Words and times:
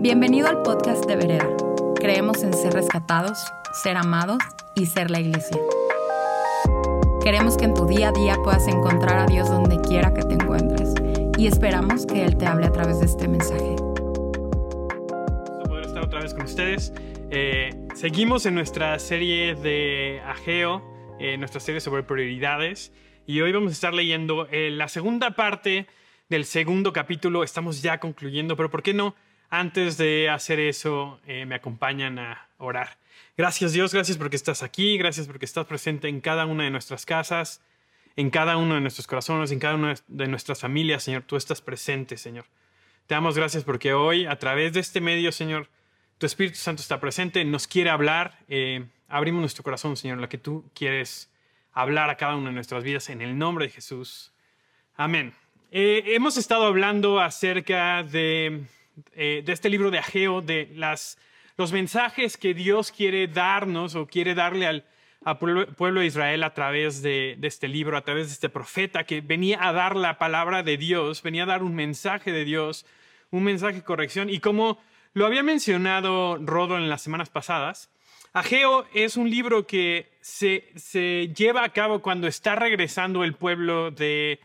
Bienvenido 0.00 0.46
al 0.46 0.62
podcast 0.62 1.06
de 1.06 1.16
Vereda. 1.16 1.48
Creemos 1.96 2.44
en 2.44 2.54
ser 2.54 2.72
rescatados, 2.72 3.36
ser 3.82 3.96
amados 3.96 4.38
y 4.76 4.86
ser 4.86 5.10
la 5.10 5.18
iglesia. 5.18 5.58
Queremos 7.20 7.56
que 7.56 7.64
en 7.64 7.74
tu 7.74 7.84
día 7.84 8.10
a 8.10 8.12
día 8.12 8.36
puedas 8.44 8.68
encontrar 8.68 9.18
a 9.18 9.26
Dios 9.26 9.48
donde 9.48 9.76
quiera 9.80 10.14
que 10.14 10.22
te 10.22 10.34
encuentres 10.34 10.94
y 11.36 11.48
esperamos 11.48 12.06
que 12.06 12.24
Él 12.24 12.36
te 12.36 12.46
hable 12.46 12.66
a 12.66 12.70
través 12.70 13.00
de 13.00 13.06
este 13.06 13.26
mensaje. 13.26 13.74
poder 15.66 15.86
estar 15.86 16.04
otra 16.04 16.20
vez 16.20 16.32
con 16.32 16.44
ustedes. 16.44 16.92
Eh, 17.32 17.70
seguimos 17.96 18.46
en 18.46 18.54
nuestra 18.54 19.00
serie 19.00 19.56
de 19.56 20.22
Ageo, 20.24 20.80
eh, 21.18 21.36
nuestra 21.38 21.58
serie 21.58 21.80
sobre 21.80 22.04
prioridades, 22.04 22.92
y 23.26 23.40
hoy 23.40 23.50
vamos 23.50 23.70
a 23.70 23.72
estar 23.72 23.94
leyendo 23.94 24.46
eh, 24.52 24.70
la 24.70 24.86
segunda 24.86 25.32
parte 25.32 25.88
del 26.28 26.44
segundo 26.44 26.92
capítulo. 26.92 27.42
Estamos 27.42 27.82
ya 27.82 27.98
concluyendo, 27.98 28.54
pero 28.54 28.70
¿por 28.70 28.84
qué 28.84 28.94
no? 28.94 29.16
Antes 29.50 29.96
de 29.96 30.28
hacer 30.28 30.60
eso, 30.60 31.20
eh, 31.26 31.46
me 31.46 31.54
acompañan 31.54 32.18
a 32.18 32.48
orar. 32.58 32.98
Gracias 33.36 33.72
Dios, 33.72 33.94
gracias 33.94 34.18
porque 34.18 34.36
estás 34.36 34.62
aquí, 34.62 34.98
gracias 34.98 35.26
porque 35.26 35.44
estás 35.44 35.66
presente 35.66 36.08
en 36.08 36.20
cada 36.20 36.44
una 36.44 36.64
de 36.64 36.70
nuestras 36.70 37.06
casas, 37.06 37.62
en 38.16 38.30
cada 38.30 38.56
uno 38.56 38.74
de 38.74 38.80
nuestros 38.80 39.06
corazones, 39.06 39.52
en 39.52 39.60
cada 39.60 39.76
una 39.76 39.94
de 40.08 40.26
nuestras 40.26 40.60
familias, 40.60 41.04
Señor. 41.04 41.22
Tú 41.22 41.36
estás 41.36 41.60
presente, 41.60 42.16
Señor. 42.16 42.46
Te 43.06 43.14
damos 43.14 43.36
gracias 43.36 43.64
porque 43.64 43.94
hoy, 43.94 44.26
a 44.26 44.38
través 44.38 44.72
de 44.72 44.80
este 44.80 45.00
medio, 45.00 45.32
Señor, 45.32 45.68
tu 46.18 46.26
Espíritu 46.26 46.56
Santo 46.58 46.82
está 46.82 47.00
presente, 47.00 47.44
nos 47.44 47.66
quiere 47.66 47.90
hablar. 47.90 48.38
Eh, 48.48 48.84
abrimos 49.08 49.40
nuestro 49.40 49.62
corazón, 49.62 49.96
Señor, 49.96 50.18
lo 50.18 50.28
que 50.28 50.36
tú 50.36 50.68
quieres 50.74 51.30
hablar 51.72 52.10
a 52.10 52.16
cada 52.16 52.36
una 52.36 52.48
de 52.48 52.54
nuestras 52.54 52.82
vidas 52.82 53.08
en 53.08 53.22
el 53.22 53.38
nombre 53.38 53.66
de 53.66 53.70
Jesús. 53.70 54.32
Amén. 54.96 55.32
Eh, 55.70 56.02
hemos 56.06 56.36
estado 56.36 56.66
hablando 56.66 57.20
acerca 57.20 58.02
de, 58.02 58.64
eh, 59.12 59.42
de 59.44 59.52
este 59.52 59.68
libro 59.68 59.90
de 59.90 59.98
Ageo, 59.98 60.40
de 60.40 60.70
las, 60.74 61.18
los 61.56 61.72
mensajes 61.72 62.36
que 62.36 62.54
Dios 62.54 62.92
quiere 62.92 63.26
darnos 63.26 63.94
o 63.94 64.06
quiere 64.06 64.34
darle 64.34 64.66
al, 64.66 64.84
pueblo, 65.38 66.00
de 66.00 66.06
Israel 66.06 66.44
a 66.44 66.54
través 66.54 67.02
de, 67.02 67.38
este 67.42 67.68
libro, 67.68 67.96
a 67.96 68.02
través 68.02 68.28
de 68.28 68.32
este 68.32 68.48
profeta 68.48 69.04
que 69.04 69.20
venía 69.20 69.66
a 69.66 69.72
dar 69.72 69.96
la 69.96 70.18
palabra 70.18 70.62
de 70.62 70.76
Dios, 70.76 71.22
venía 71.22 71.42
a 71.42 71.46
dar 71.46 71.62
un 71.62 71.74
mensaje 71.74 72.32
de 72.32 72.44
Dios, 72.44 72.86
un 73.30 73.44
mensaje 73.44 73.76
de 73.76 73.84
corrección. 73.84 74.30
Y 74.30 74.40
como 74.40 74.78
lo 75.12 75.26
había 75.26 75.42
mencionado 75.42 76.38
Rodo 76.38 76.76
en 76.76 76.88
las 76.88 77.02
semanas 77.02 77.30
pasadas, 77.30 77.90
Ageo 78.32 78.86
es 78.94 79.16
un 79.16 79.30
libro 79.30 79.66
que 79.66 80.12
se, 80.20 80.70
se 80.76 81.32
lleva 81.34 81.64
a 81.64 81.72
cabo 81.72 82.00
cuando 82.00 82.26
está 82.26 82.54
regresando 82.54 83.24
el 83.24 83.34
pueblo 83.34 83.90
de, 83.90 84.40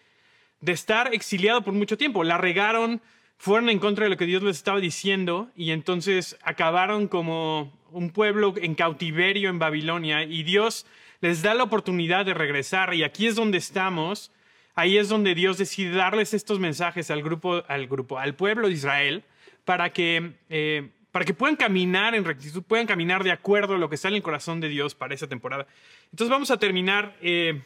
de 0.62 0.72
estar 0.72 1.14
exiliado 1.14 1.62
por 1.62 1.73
mucho 1.73 1.98
tiempo. 1.98 2.23
La 2.23 2.38
regaron, 2.38 3.02
fueron 3.44 3.69
en 3.69 3.80
contra 3.80 4.05
de 4.05 4.09
lo 4.09 4.16
que 4.16 4.25
Dios 4.25 4.41
les 4.41 4.55
estaba 4.55 4.80
diciendo 4.80 5.49
y 5.53 5.72
entonces 5.72 6.38
acabaron 6.44 7.09
como 7.09 7.73
un 7.91 8.09
pueblo 8.11 8.53
en 8.55 8.73
cautiverio 8.73 9.49
en 9.49 9.59
Babilonia 9.59 10.23
y 10.23 10.44
Dios 10.44 10.86
les 11.19 11.41
da 11.41 11.53
la 11.53 11.64
oportunidad 11.64 12.25
de 12.25 12.33
regresar 12.33 12.94
y 12.94 13.03
aquí 13.03 13.27
es 13.27 13.36
donde 13.36 13.58
estamos. 13.58 14.31
Ahí 14.75 14.97
es 14.97 15.09
donde 15.09 15.36
Dios 15.36 15.58
decide 15.58 15.94
darles 15.94 16.33
estos 16.33 16.58
mensajes 16.61 17.11
al 17.11 17.21
grupo, 17.21 17.66
al 17.67 17.88
grupo, 17.88 18.17
al 18.17 18.33
pueblo 18.33 18.69
de 18.69 18.75
Israel 18.75 19.25
para 19.66 19.91
que, 19.91 20.36
eh, 20.49 20.91
para 21.11 21.25
que 21.25 21.33
puedan 21.33 21.58
caminar 21.58 22.16
en 22.16 22.23
rectitud, 22.23 22.64
puedan 22.64 22.88
caminar 22.88 23.25
de 23.25 23.31
acuerdo 23.31 23.75
a 23.75 23.77
lo 23.77 23.89
que 23.89 23.95
está 23.95 24.08
en 24.08 24.14
el 24.14 24.23
corazón 24.23 24.61
de 24.61 24.69
Dios 24.69 24.95
para 24.95 25.16
esa 25.16 25.27
temporada. 25.27 25.67
Entonces 26.11 26.30
vamos 26.30 26.49
a 26.49 26.59
terminar 26.59 27.17
eh, 27.21 27.61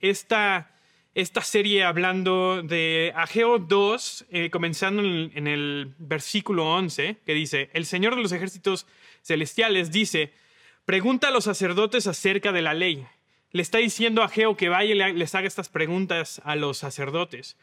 esta, 0.00 0.70
esta 1.14 1.42
serie 1.42 1.84
hablando 1.84 2.62
de 2.62 3.12
Ageo 3.14 3.58
2, 3.58 4.26
eh, 4.30 4.50
comenzando 4.50 5.02
en 5.02 5.30
en 5.34 5.46
el, 5.46 5.94
versículo 5.98 6.72
11, 6.74 7.18
que 7.26 7.34
dice, 7.34 7.70
el 7.74 7.84
Señor 7.84 8.16
de 8.16 8.22
los 8.22 8.32
ejércitos 8.32 8.86
celestiales 9.22 9.92
dice, 9.92 10.32
pregunta 10.86 11.28
a 11.28 11.30
los 11.30 11.44
sacerdotes 11.44 12.06
acerca 12.06 12.50
de 12.52 12.62
la 12.62 12.72
ley. 12.72 13.06
Le 13.50 13.60
está 13.60 13.78
diciendo 13.78 14.22
a 14.22 14.26
Ageo 14.26 14.56
que 14.56 14.70
vaya 14.70 14.94
y 14.94 15.12
les 15.12 15.34
haga 15.34 15.46
estas 15.46 15.68
preguntas 15.68 16.40
a 16.44 16.56
los 16.56 16.78
sacerdotes. 16.78 17.56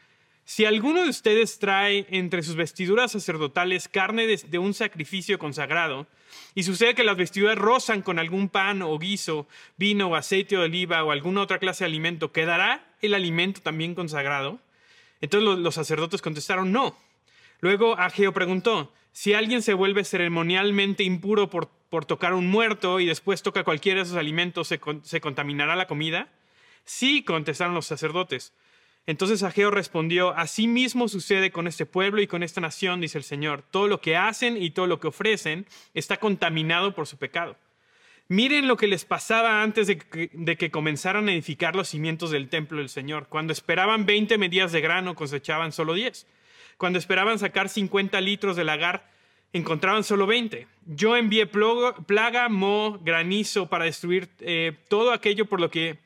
Si 0.44 0.64
alguno 0.64 1.02
de 1.02 1.10
ustedes 1.10 1.58
trae 1.58 2.06
entre 2.10 2.42
sus 2.42 2.56
vestiduras 2.56 3.12
sacerdotales 3.12 3.88
carne 3.88 4.26
de, 4.26 4.58
un 4.58 4.74
sacrificio 4.74 5.38
consagrado, 5.38 6.06
y 6.54 6.64
sucede 6.64 6.94
que 6.94 7.04
las 7.04 7.16
vestiduras 7.16 7.56
rozan 7.56 8.02
con 8.02 8.18
algún 8.18 8.48
pan 8.48 8.82
o 8.82 8.98
guiso, 8.98 9.46
vino 9.76 10.08
o 10.08 10.16
aceite 10.16 10.56
de 10.56 10.62
oliva 10.62 11.04
o 11.04 11.12
alguna 11.12 11.42
otra 11.42 11.58
clase 11.58 11.84
de 11.84 11.90
alimento, 11.90 12.32
¿quedará 12.32 12.84
el 13.00 13.14
alimento 13.14 13.60
también 13.60 13.94
consagrado? 13.94 14.60
Entonces 15.20 15.44
los, 15.44 15.58
los 15.58 15.74
sacerdotes 15.74 16.22
contestaron 16.22 16.72
no. 16.72 16.96
Luego 17.60 17.96
Ageo 17.98 18.32
preguntó, 18.32 18.92
si 19.12 19.34
alguien 19.34 19.62
se 19.62 19.74
vuelve 19.74 20.04
ceremonialmente 20.04 21.02
impuro 21.02 21.50
por, 21.50 21.68
por, 21.68 22.04
tocar 22.04 22.32
un 22.32 22.48
muerto 22.48 23.00
y 23.00 23.06
después 23.06 23.42
toca 23.42 23.64
cualquiera 23.64 23.98
de 23.98 24.04
esos 24.04 24.16
alimentos, 24.16 24.68
¿se, 24.68 24.80
¿se 25.02 25.20
contaminará 25.20 25.76
la 25.76 25.86
comida? 25.86 26.28
Sí, 26.84 27.22
contestaron 27.22 27.74
los 27.74 27.86
sacerdotes. 27.86 28.52
Entonces 29.10 29.42
Ageo 29.42 29.72
respondió, 29.72 30.30
así 30.36 30.68
mismo 30.68 31.08
sucede 31.08 31.50
con 31.50 31.66
este 31.66 31.84
pueblo 31.84 32.22
y 32.22 32.28
con 32.28 32.44
esta 32.44 32.60
nación, 32.60 33.00
dice 33.00 33.18
el 33.18 33.24
Señor. 33.24 33.64
Todo 33.68 33.88
lo 33.88 34.00
que 34.00 34.16
hacen 34.16 34.56
y 34.56 34.70
todo 34.70 34.86
lo 34.86 35.00
que 35.00 35.08
ofrecen 35.08 35.66
está 35.94 36.18
contaminado 36.18 36.94
por 36.94 37.08
su 37.08 37.16
pecado. 37.16 37.56
Miren 38.28 38.68
lo 38.68 38.76
que 38.76 38.86
les 38.86 39.04
pasaba 39.04 39.64
antes 39.64 39.88
de 39.88 39.98
que, 39.98 40.70
comenzaran 40.70 41.28
a 41.28 41.32
edificar 41.32 41.74
los 41.74 41.88
cimientos 41.88 42.30
del 42.30 42.48
templo 42.48 42.78
del 42.78 42.88
Señor. 42.88 43.26
Cuando 43.28 43.52
esperaban 43.52 44.06
20 44.06 44.38
medidas 44.38 44.70
de 44.70 44.80
grano, 44.80 45.16
cosechaban 45.16 45.72
solo 45.72 45.94
10. 45.94 46.28
Cuando 46.76 47.00
esperaban 47.00 47.40
sacar 47.40 47.68
50 47.68 48.20
litros 48.20 48.54
de 48.54 48.62
lagar, 48.62 49.10
encontraban 49.52 50.04
solo 50.04 50.28
20. 50.28 50.68
Yo 50.86 51.16
envié 51.16 51.48
plaga, 51.48 52.48
mo, 52.48 53.00
granizo 53.02 53.66
para 53.66 53.86
destruir 53.86 54.28
eh, 54.38 54.76
todo 54.86 55.10
aquello 55.10 55.46
por 55.46 55.60
lo 55.60 55.68
que 55.68 55.98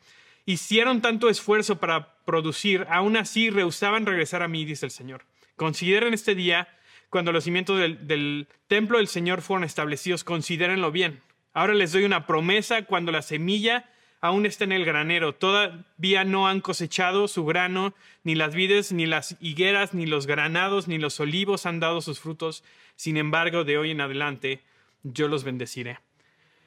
hicieron 0.47 1.01
tanto 1.01 1.29
esfuerzo 1.29 1.79
para 1.79 2.23
producir, 2.25 2.87
aún 2.91 3.17
así 3.17 3.51
rehusaban 3.51 4.07
regresar 4.07 4.43
a 4.43 4.49
mí, 4.49 4.65
dice 4.65 4.87
el 4.87 4.93
Señor. 4.93 5.25
Consideren 5.57 6.15
este 6.15 6.35
día, 6.35 6.69
cuando 7.11 7.33
los 7.33 7.45
cimientos 7.45 7.79
del, 7.79 8.49
templo 8.67 8.99
del 8.99 9.09
Señor 9.09 9.41
fueron 9.41 9.65
establecidos, 9.65 10.25
considérenlo 10.25 10.91
bien. 10.91 11.23
Ahora 11.53 11.75
les 11.75 11.93
doy 11.93 12.05
una 12.05 12.27
promesa, 12.27 12.83
cuando 12.83 13.13
la 13.13 13.23
semilla 13.23 13.89
aún 14.21 14.47
está 14.47 14.65
en 14.65 14.73
el 14.73 14.85
granero, 14.85 15.35
todavía 15.35 16.25
no 16.25 16.49
han 16.49 16.61
cosechado 16.61 17.29
su 17.29 17.45
grano, 17.45 17.95
ni 18.23 18.35
las 18.35 18.55
vides, 18.55 18.91
ni 18.91 19.07
las 19.07 19.37
higueras, 19.39 19.93
ni 19.93 20.07
los 20.07 20.27
granados, 20.27 20.89
ni 20.89 20.99
los 20.99 21.21
olivos 21.21 21.67
han 21.67 21.79
dado 21.79 22.01
sus 22.01 22.21
frutos. 22.21 22.65
Sin 22.97 23.19
embargo, 23.19 23.65
de 23.65 23.77
hoy 23.77 23.91
en 23.91 24.01
adelante, 24.01 24.63
yo 25.03 25.29
los 25.29 25.45
bendeciré. 25.45 25.99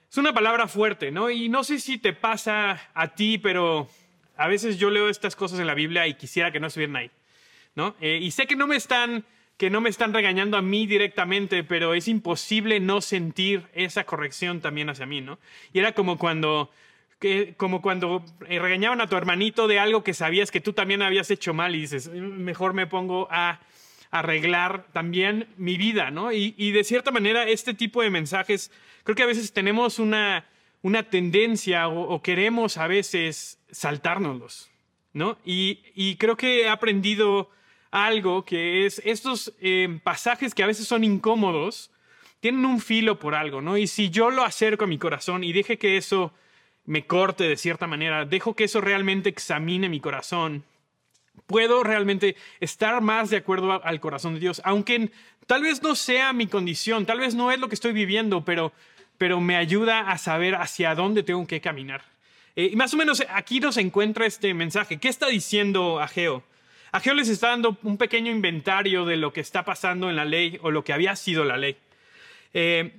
Es 0.10 0.18
una 0.18 0.34
palabra 0.34 0.68
fuerte, 0.68 1.12
¿no? 1.12 1.30
Y 1.30 1.50
no 1.50 1.64
sé 1.64 1.80
si 1.80 1.98
te 1.98 2.14
pasa 2.14 2.90
a 2.94 3.16
ti, 3.16 3.38
pero 3.38 3.90
a 4.38 4.48
veces 4.48 4.78
yo 4.78 4.90
leo 4.90 5.10
estas 5.10 5.36
cosas 5.36 5.60
en 5.60 5.68
la 5.68 5.74
Biblia 5.74 6.08
y 6.08 6.14
quisiera 6.14 6.52
que 6.52 6.60
no 6.60 6.68
estuvieran 6.68 6.96
ahí, 6.96 7.12
¿no? 7.76 7.96
Eh, 8.00 8.20
y 8.22 8.32
sé 8.32 8.48
que 8.48 8.56
no 8.56 8.68
me 8.68 8.76
están 8.76 9.26
que 9.58 9.72
no 9.72 9.82
me 9.82 9.90
están 9.90 10.14
regañando 10.14 10.56
a 10.56 10.62
mí 10.62 10.86
directamente, 10.86 11.64
pero 11.64 11.96
es 11.96 12.08
imposible 12.08 12.80
no 12.80 13.02
sentir 13.02 13.64
esa 13.74 14.04
corrección 14.04 14.62
también 14.62 14.88
hacia 14.90 15.08
mí, 15.08 15.20
¿no? 15.20 15.40
Y 15.74 15.80
era 15.80 15.94
como 15.94 16.20
cuando 16.20 16.70
como 17.58 17.82
cuando 17.82 18.24
regañaban 18.42 19.02
a 19.02 19.08
tu 19.08 19.16
hermanito 19.16 19.68
de 19.68 19.80
algo 19.80 20.04
que 20.04 20.14
sabías 20.14 20.52
que 20.52 20.62
tú 20.62 20.74
también 20.74 21.02
habías 21.02 21.32
hecho 21.32 21.56
mal 21.56 21.76
y 21.76 21.82
dices, 21.82 22.10
mejor 22.10 22.74
me 22.74 22.86
pongo 22.86 23.28
a 23.32 23.60
arreglar 24.12 24.88
también 24.94 25.48
mi 25.58 25.78
vida, 25.78 26.12
¿no? 26.12 26.32
Y, 26.32 26.72
de 26.72 26.84
cierta 26.84 27.12
manera 27.12 27.48
este 27.48 27.74
tipo 27.74 28.02
de 28.02 28.10
mensajes, 28.10 28.72
creo 29.04 29.16
que 29.16 29.24
a 29.24 29.28
veces 29.28 29.54
tenemos 29.54 30.00
una, 30.00 30.46
una 30.82 31.04
tendencia 31.04 31.88
o, 31.88 32.22
queremos 32.22 32.78
a 32.78 32.88
veces 32.88 33.60
saltárnoslos, 33.72 34.70
¿no? 35.14 35.38
Y, 35.46 35.80
y, 35.96 36.16
creo 36.16 36.38
que 36.38 36.62
he 36.62 36.70
aprendido 36.70 37.50
algo 37.92 38.46
que 38.46 38.86
es 38.86 39.02
estos 39.06 39.54
eh, 39.60 40.00
pasajes 40.04 40.54
que 40.54 40.64
a 40.64 40.68
veces 40.68 40.88
son 40.88 41.04
incómodos, 41.04 41.92
tienen 42.40 42.66
un 42.66 42.80
filo 42.80 43.20
por 43.20 43.36
algo, 43.36 43.62
¿no? 43.62 43.78
Y 43.78 43.88
si 43.88 44.10
yo 44.10 44.30
lo 44.30 44.44
acerco 44.44 44.86
a 44.86 44.88
mi 44.88 44.98
corazón 44.98 45.44
y 45.44 45.54
deje 45.54 45.78
que 45.78 45.98
eso 45.98 46.34
me 46.86 47.06
corte 47.06 47.44
de 47.44 47.58
cierta 47.58 47.88
manera, 47.88 48.26
dejo 48.26 48.56
que 48.56 48.66
eso 48.66 48.80
realmente 48.82 49.30
examine 49.30 49.90
mi 49.90 50.00
corazón, 50.00 50.64
puedo 51.46 51.84
realmente 51.84 52.36
estar 52.60 53.02
más 53.02 53.30
de 53.30 53.38
acuerdo 53.38 53.84
al 53.84 54.00
corazón 54.00 54.34
de 54.34 54.40
Dios, 54.40 54.62
aunque 54.66 55.12
tal 55.46 55.62
vez 55.62 55.82
no 55.82 55.96
sea 55.96 56.34
mi 56.34 56.48
condición, 56.48 57.06
tal 57.06 57.20
vez 57.20 57.36
no 57.36 57.52
es 57.52 57.60
lo 57.60 57.70
que 57.70 57.76
estoy 57.76 57.94
viviendo, 57.94 58.44
pero, 58.44 58.74
pero 59.18 59.40
me 59.40 59.56
ayuda 59.56 60.10
a 60.12 60.18
saber 60.18 60.56
hacia 60.56 60.96
dónde 60.96 61.24
tengo 61.24 61.46
que 61.48 61.62
caminar. 61.62 62.04
Eh, 62.56 62.72
y 62.74 62.76
más 62.76 62.94
o 62.94 62.98
menos 62.98 63.24
aquí 63.30 63.60
nos 63.60 63.78
encuentra 63.78 64.26
este 64.26 64.54
mensaje. 64.54 64.98
¿Qué 64.98 65.10
está 65.10 65.28
diciendo 65.28 66.00
Ageo? 66.00 66.44
Ageo 66.92 67.14
les 67.14 67.30
está 67.30 67.50
dando 67.50 67.78
un 67.84 67.98
pequeño 67.98 68.32
inventario 68.32 69.06
de 69.06 69.18
lo 69.18 69.32
que 69.32 69.42
está 69.42 69.64
pasando 69.64 70.10
en 70.10 70.16
la 70.16 70.26
ley 70.26 70.58
o 70.62 70.72
lo 70.72 70.84
que 70.84 70.94
había 70.94 71.16
sido 71.16 71.46
la 71.46 71.58
ley. 71.58 71.78
Eh, 72.54 72.94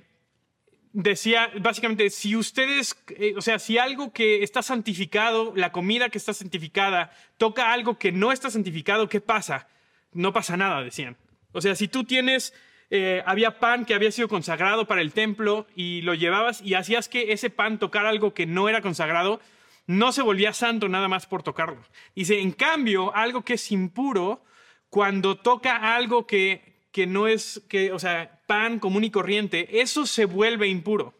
decía 0.93 1.51
básicamente, 1.59 2.09
si 2.09 2.35
ustedes, 2.35 2.95
eh, 3.17 3.33
o 3.37 3.41
sea, 3.41 3.59
si 3.59 3.77
algo 3.77 4.11
que 4.11 4.43
está 4.43 4.61
santificado, 4.61 5.53
la 5.55 5.71
comida 5.71 6.09
que 6.09 6.17
está 6.17 6.33
santificada, 6.33 7.11
toca 7.37 7.71
algo 7.73 7.97
que 7.97 8.11
no 8.11 8.31
está 8.31 8.49
santificado, 8.49 9.09
¿qué 9.09 9.21
pasa? 9.21 9.67
No 10.13 10.33
pasa 10.33 10.57
nada, 10.57 10.83
decían. 10.83 11.17
O 11.51 11.61
sea, 11.61 11.75
si 11.75 11.87
tú 11.87 12.03
tienes, 12.03 12.53
eh, 12.89 13.23
había 13.25 13.59
pan 13.59 13.85
que 13.85 13.93
había 13.93 14.11
sido 14.11 14.27
consagrado 14.27 14.87
para 14.87 15.01
el 15.01 15.13
templo 15.13 15.67
y 15.75 16.01
lo 16.01 16.13
llevabas 16.13 16.61
y 16.61 16.73
hacías 16.73 17.09
que 17.09 17.31
ese 17.31 17.49
pan 17.49 17.79
tocara 17.79 18.09
algo 18.09 18.33
que 18.33 18.45
no 18.45 18.69
era 18.69 18.81
consagrado, 18.81 19.39
no 19.87 20.11
se 20.11 20.21
volvía 20.21 20.53
santo 20.53 20.87
nada 20.87 21.07
más 21.07 21.25
por 21.25 21.43
tocarlo. 21.43 21.83
Dice, 22.15 22.39
en 22.39 22.51
cambio, 22.51 23.15
algo 23.15 23.43
que 23.43 23.53
es 23.55 23.71
impuro, 23.71 24.43
cuando 24.89 25.37
toca 25.37 25.95
algo 25.95 26.27
que, 26.27 26.87
que 26.91 27.07
no 27.07 27.27
es, 27.27 27.63
que, 27.67 27.91
o 27.91 27.99
sea, 27.99 28.38
pan 28.49 28.79
común 28.79 29.03
y 29.03 29.11
corriente, 29.11 29.79
eso 29.79 30.07
se 30.07 30.25
vuelve 30.25 30.67
impuro. 30.67 31.13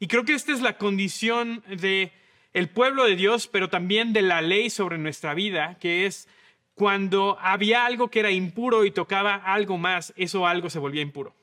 Y 0.00 0.08
creo 0.08 0.24
que 0.24 0.34
esta 0.34 0.52
es 0.52 0.60
la 0.60 0.78
condición 0.78 1.62
de 1.68 2.10
el 2.54 2.68
pueblo 2.68 3.04
de 3.04 3.14
Dios, 3.14 3.46
pero 3.46 3.70
también 3.70 4.12
de 4.12 4.22
la 4.22 4.42
ley 4.42 4.68
sobre 4.68 4.98
nuestra 4.98 5.32
vida, 5.32 5.76
que 5.78 6.06
es 6.06 6.26
cuando 6.74 7.38
había 7.40 7.86
algo 7.86 8.08
que 8.08 8.18
era 8.18 8.32
impuro 8.32 8.84
y 8.84 8.90
tocaba 8.90 9.36
algo 9.36 9.78
más, 9.78 10.12
eso 10.16 10.44
algo 10.44 10.70
se 10.70 10.80
volvía 10.80 11.02
impuro. 11.02 11.36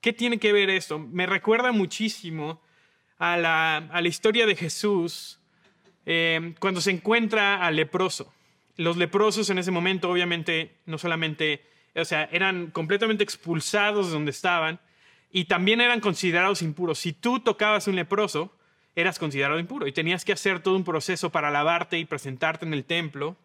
¿Qué 0.00 0.14
tiene 0.14 0.38
que 0.38 0.54
ver 0.54 0.70
esto? 0.70 0.98
Me 0.98 1.26
recuerda 1.26 1.72
muchísimo 1.72 2.62
a 3.18 3.36
la, 3.36 3.76
a 3.76 4.00
la 4.00 4.08
historia 4.08 4.46
de 4.46 4.56
Jesús 4.56 5.40
eh, 6.06 6.54
cuando 6.58 6.80
se 6.80 6.90
encuentra 6.90 7.62
al 7.66 7.76
leproso. 7.76 8.32
Los 8.76 8.96
leprosos 8.96 9.50
en 9.50 9.58
ese 9.58 9.72
momento, 9.72 10.10
obviamente, 10.10 10.74
no 10.86 10.96
solamente, 10.96 11.66
o 11.94 12.04
sea, 12.04 12.28
eran 12.32 12.70
completamente 12.70 13.24
expulsados 13.24 14.06
de 14.06 14.12
donde 14.12 14.30
estaban 14.30 14.80
y 15.32 15.44
también 15.44 15.80
eran 15.80 16.00
considerados 16.00 16.62
impuros. 16.62 16.98
Si 16.98 17.12
tú 17.12 17.40
tocabas 17.40 17.86
un 17.86 17.96
leproso, 17.96 18.52
eras 18.94 19.18
considerado 19.18 19.58
impuro 19.58 19.86
y 19.86 19.92
tenías 19.92 20.24
que 20.24 20.32
hacer 20.32 20.60
todo 20.60 20.76
un 20.76 20.84
proceso 20.84 21.30
para 21.30 21.50
lavarte 21.50 21.98
y 21.98 22.04
presentarte 22.04 22.66
en 22.66 22.74
el 22.74 22.84
templo. 22.84 23.36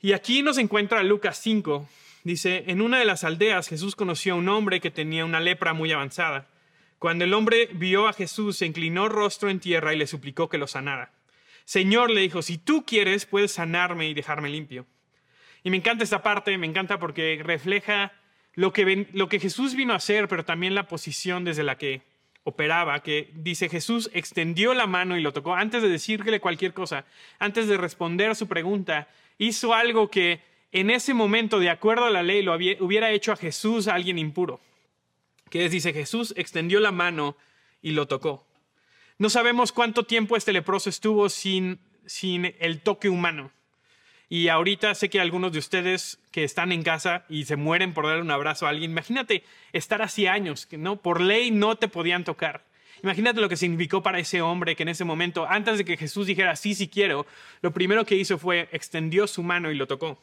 Y 0.00 0.12
aquí 0.12 0.42
nos 0.42 0.58
encuentra 0.58 1.02
Lucas 1.02 1.38
5. 1.42 1.88
Dice, 2.24 2.64
en 2.66 2.80
una 2.80 2.98
de 2.98 3.04
las 3.04 3.24
aldeas 3.24 3.68
Jesús 3.68 3.96
conoció 3.96 4.34
a 4.34 4.36
un 4.36 4.48
hombre 4.48 4.80
que 4.80 4.90
tenía 4.90 5.24
una 5.24 5.40
lepra 5.40 5.72
muy 5.72 5.92
avanzada. 5.92 6.46
Cuando 6.98 7.24
el 7.24 7.34
hombre 7.34 7.68
vio 7.72 8.08
a 8.08 8.12
Jesús, 8.12 8.56
se 8.56 8.66
inclinó 8.66 9.08
rostro 9.08 9.50
en 9.50 9.60
tierra 9.60 9.94
y 9.94 9.98
le 9.98 10.06
suplicó 10.06 10.48
que 10.48 10.58
lo 10.58 10.66
sanara. 10.66 11.12
Señor, 11.64 12.10
le 12.10 12.22
dijo, 12.22 12.42
si 12.42 12.58
tú 12.58 12.84
quieres, 12.84 13.26
puedes 13.26 13.52
sanarme 13.52 14.08
y 14.08 14.14
dejarme 14.14 14.48
limpio. 14.48 14.86
Y 15.68 15.70
me 15.70 15.76
encanta 15.76 16.02
esta 16.02 16.22
parte, 16.22 16.56
me 16.56 16.66
encanta 16.66 16.98
porque 16.98 17.42
refleja 17.44 18.14
lo 18.54 18.72
que, 18.72 19.38
Jesús 19.38 19.74
vino 19.74 19.92
a 19.92 19.96
hacer, 19.96 20.26
pero 20.26 20.42
también 20.42 20.74
la 20.74 20.88
posición 20.88 21.44
desde 21.44 21.62
la 21.62 21.76
que 21.76 22.00
operaba, 22.42 23.02
que 23.02 23.30
dice 23.34 23.68
Jesús 23.68 24.08
extendió 24.14 24.72
la 24.72 24.86
mano 24.86 25.18
y 25.18 25.20
lo 25.20 25.34
tocó 25.34 25.54
antes 25.54 25.82
de 25.82 25.90
decirle 25.90 26.40
cualquier 26.40 26.72
cosa, 26.72 27.04
antes 27.38 27.68
de 27.68 27.76
responder 27.76 28.34
su 28.34 28.48
pregunta, 28.48 29.08
hizo 29.36 29.74
algo 29.74 30.10
que 30.10 30.40
en 30.72 30.88
ese 30.88 31.12
momento, 31.12 31.58
de 31.58 31.68
acuerdo 31.68 32.06
a 32.06 32.10
la 32.10 32.22
ley, 32.22 32.40
lo 32.40 32.54
hubiera 32.54 33.10
hecho 33.10 33.32
a 33.32 33.36
Jesús 33.36 33.88
a 33.88 33.94
alguien 33.94 34.18
impuro. 34.18 34.62
Que 35.50 35.66
es, 35.66 35.70
dice, 35.70 35.92
Jesús 35.92 36.32
extendió 36.38 36.80
la 36.80 36.92
mano 36.92 37.36
y 37.82 37.90
lo 37.90 38.08
tocó. 38.08 38.46
No 39.18 39.28
sabemos 39.28 39.72
cuánto 39.72 40.04
tiempo 40.04 40.34
este 40.34 40.54
leproso 40.54 40.88
estuvo 40.88 41.28
sin 41.28 41.78
el 42.58 42.80
toque 42.80 43.10
humano. 43.10 43.52
Y 44.30 44.48
ahorita 44.48 44.94
sé 44.94 45.08
que 45.08 45.20
algunos 45.20 45.52
de 45.52 45.58
ustedes 45.58 46.18
que 46.30 46.44
están 46.44 46.70
en 46.70 46.82
casa 46.82 47.24
y 47.30 47.46
se 47.46 47.56
mueren 47.56 47.94
por 47.94 48.06
dar 48.06 48.20
un 48.20 48.30
abrazo 48.30 48.66
a 48.66 48.70
alguien, 48.70 48.90
imagínate 48.90 49.42
estar 49.72 50.02
así 50.02 50.26
años, 50.26 50.66
que 50.66 50.76
no, 50.76 50.96
por 50.96 51.20
ley 51.20 51.50
no 51.50 51.76
te 51.76 51.88
podían 51.88 52.24
tocar. 52.24 52.62
Imagínate 53.02 53.40
lo 53.40 53.48
que 53.48 53.56
significó 53.56 54.02
para 54.02 54.18
ese 54.18 54.42
hombre 54.42 54.76
que 54.76 54.82
en 54.82 54.90
ese 54.90 55.04
momento, 55.04 55.46
antes 55.48 55.78
de 55.78 55.84
que 55.84 55.96
Jesús 55.96 56.26
dijera 56.26 56.56
sí, 56.56 56.74
sí 56.74 56.88
quiero, 56.88 57.26
lo 57.62 57.72
primero 57.72 58.04
que 58.04 58.16
hizo 58.16 58.38
fue 58.38 58.68
extendió 58.72 59.26
su 59.26 59.42
mano 59.42 59.70
y 59.70 59.76
lo 59.76 59.86
tocó. 59.86 60.20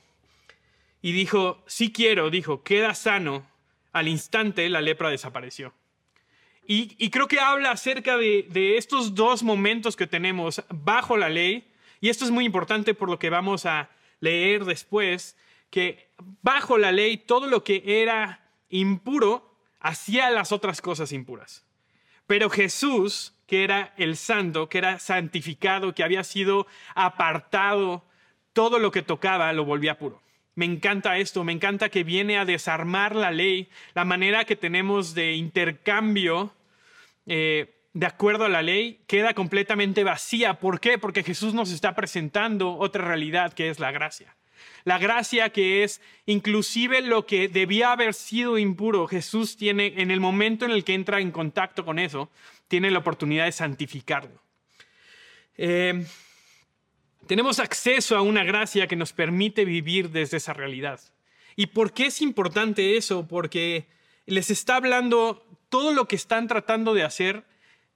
Y 1.02 1.12
dijo, 1.12 1.64
sí 1.66 1.92
quiero, 1.92 2.30
dijo, 2.30 2.64
queda 2.64 2.94
sano. 2.94 3.48
Al 3.92 4.08
instante 4.08 4.68
la 4.70 4.82
lepra 4.82 5.10
desapareció. 5.10 5.74
Y, 6.68 7.10
creo 7.12 7.28
que 7.28 7.40
habla 7.40 7.72
acerca 7.72 8.18
de 8.18 8.76
estos 8.78 9.14
dos 9.14 9.44
momentos 9.44 9.96
que 9.96 10.08
tenemos 10.08 10.64
bajo 10.70 11.16
la 11.16 11.30
ley, 11.30 11.64
y 12.02 12.10
esto 12.10 12.26
es 12.26 12.32
muy 12.32 12.46
importante 12.46 12.94
por 12.94 13.10
lo 13.10 13.20
que 13.20 13.30
vamos 13.30 13.66
a 13.66 13.90
leer 14.20 14.66
después, 14.66 15.38
que 15.70 16.10
bajo 16.42 16.78
la 16.78 16.92
ley 16.92 17.18
todo 17.18 17.48
lo 17.48 17.64
que 17.64 17.84
era 17.86 18.50
impuro 18.70 19.56
hacía 19.80 20.30
las 20.30 20.52
otras 20.52 20.82
cosas 20.82 21.12
impuras. 21.12 21.66
Pero 22.28 22.50
Jesús, 22.50 23.36
que 23.46 23.64
era 23.64 23.94
el 23.98 24.18
santo, 24.18 24.68
que 24.68 24.80
era 24.80 25.00
santificado, 25.00 25.94
que 25.94 26.04
había 26.04 26.24
sido 26.24 26.66
apartado, 26.96 28.04
todo 28.54 28.80
lo 28.80 28.92
que 28.92 29.04
tocaba 29.04 29.52
lo 29.54 29.66
volvía 29.66 30.00
puro. 30.00 30.22
Me 30.56 30.66
encanta 30.66 31.18
esto, 31.18 31.44
me 31.44 31.52
encanta 31.52 31.90
que 31.90 32.04
viene 32.04 32.38
a 32.38 32.46
desarmar 32.46 33.16
la 33.16 33.32
ley, 33.32 33.70
la 33.94 34.06
manera 34.06 34.46
que 34.46 34.56
tenemos 34.56 35.14
de 35.14 35.34
intercambio 35.34 36.54
eh, 37.26 37.75
de 37.96 38.06
acuerdo 38.06 38.44
a 38.44 38.50
la 38.50 38.62
ley 38.62 39.00
queda 39.08 39.34
completamente 39.34 40.04
vacía. 40.04 40.60
¿Por 40.60 40.82
qué? 40.82 40.98
Porque 40.98 41.24
Jesús 41.24 41.54
nos 41.54 41.72
está 41.72 41.96
presentando 41.96 42.76
otra 42.76 43.08
realidad 43.08 43.54
que 43.54 43.70
es 43.70 43.80
la 43.80 43.92
gracia. 43.92 44.36
La 44.84 44.98
gracia 44.98 45.50
que 45.50 45.84
es 45.84 46.02
inclusive 46.26 47.02
lo 47.02 47.26
que 47.26 47.48
debía 47.48 47.94
haber 47.94 48.14
sido 48.14 48.58
impuro, 48.58 49.08
Jesús 49.08 49.56
tiene, 49.56 49.94
en 49.96 50.12
el 50.12 50.20
momento 50.20 50.66
en 50.66 50.72
el 50.72 50.84
que 50.84 50.94
entra 50.94 51.22
en 51.22 51.32
contacto 51.32 51.86
con 51.86 51.98
eso, 51.98 52.30
tiene 52.68 52.92
la 52.92 53.00
oportunidad 53.00 53.46
de 53.46 53.54
santificarlo. 53.54 54.42
Eh, 55.56 56.06
tenemos 57.28 57.60
acceso 57.60 58.18
a 58.18 58.22
una 58.22 58.44
gracia 58.44 58.88
que 58.88 58.98
nos 58.98 59.14
permite 59.14 59.64
vivir 59.64 60.10
desde 60.10 60.36
esa 60.36 60.52
realidad. 60.52 61.00
¿Y 61.56 61.68
por 61.68 61.94
qué 61.94 62.08
es 62.08 62.22
importante 62.22 62.98
eso? 62.98 63.26
Porque 63.26 63.88
les 64.26 64.52
está 64.52 64.76
hablando 64.76 65.48
todo 65.70 65.94
lo 65.94 66.10
que 66.10 66.18
están 66.18 66.50
tratando 66.50 66.94
de 66.94 67.04
hacer 67.04 67.46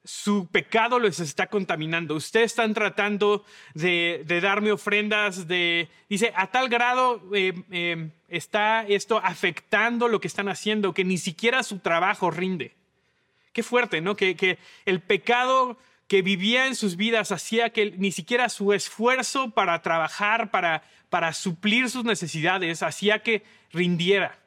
su 0.04 0.48
pecado 0.48 1.00
les 1.00 1.20
está 1.20 1.48
contaminando. 1.48 2.16
Ustedes 2.16 2.52
están 2.52 2.74
tratando 2.74 3.44
de, 3.74 4.24
darme 4.42 4.72
ofrendas 4.72 5.48
dice, 5.48 6.34
a 6.36 6.48
tal 6.48 6.70
grado 6.70 7.22
eh, 7.34 7.54
eh, 7.72 8.10
está 8.28 8.84
esto 8.88 9.20
afectando 9.24 10.08
lo 10.08 10.20
que 10.20 10.28
están 10.28 10.50
haciendo 10.50 10.94
que 10.94 11.04
ni 11.04 11.18
siquiera 11.18 11.64
su 11.64 11.80
trabajo 11.80 12.32
rinde. 12.32 12.76
Qué 13.52 13.64
fuerte, 13.64 14.00
¿no? 14.02 14.16
Que, 14.16 14.58
el 14.86 15.02
pecado 15.02 15.78
que 16.08 16.22
vivía 16.22 16.68
en 16.68 16.76
sus 16.76 16.96
vidas 16.96 17.32
hacía 17.32 17.72
que 17.72 17.92
ni 17.92 18.12
siquiera 18.12 18.50
su 18.50 18.74
esfuerzo 18.74 19.52
para 19.52 19.82
trabajar, 19.82 20.50
para, 20.50 21.34
suplir 21.34 21.90
sus 21.90 22.06
necesidades, 22.06 22.84
hacía 22.84 23.22
que 23.22 23.44
rindiera. 23.72 24.40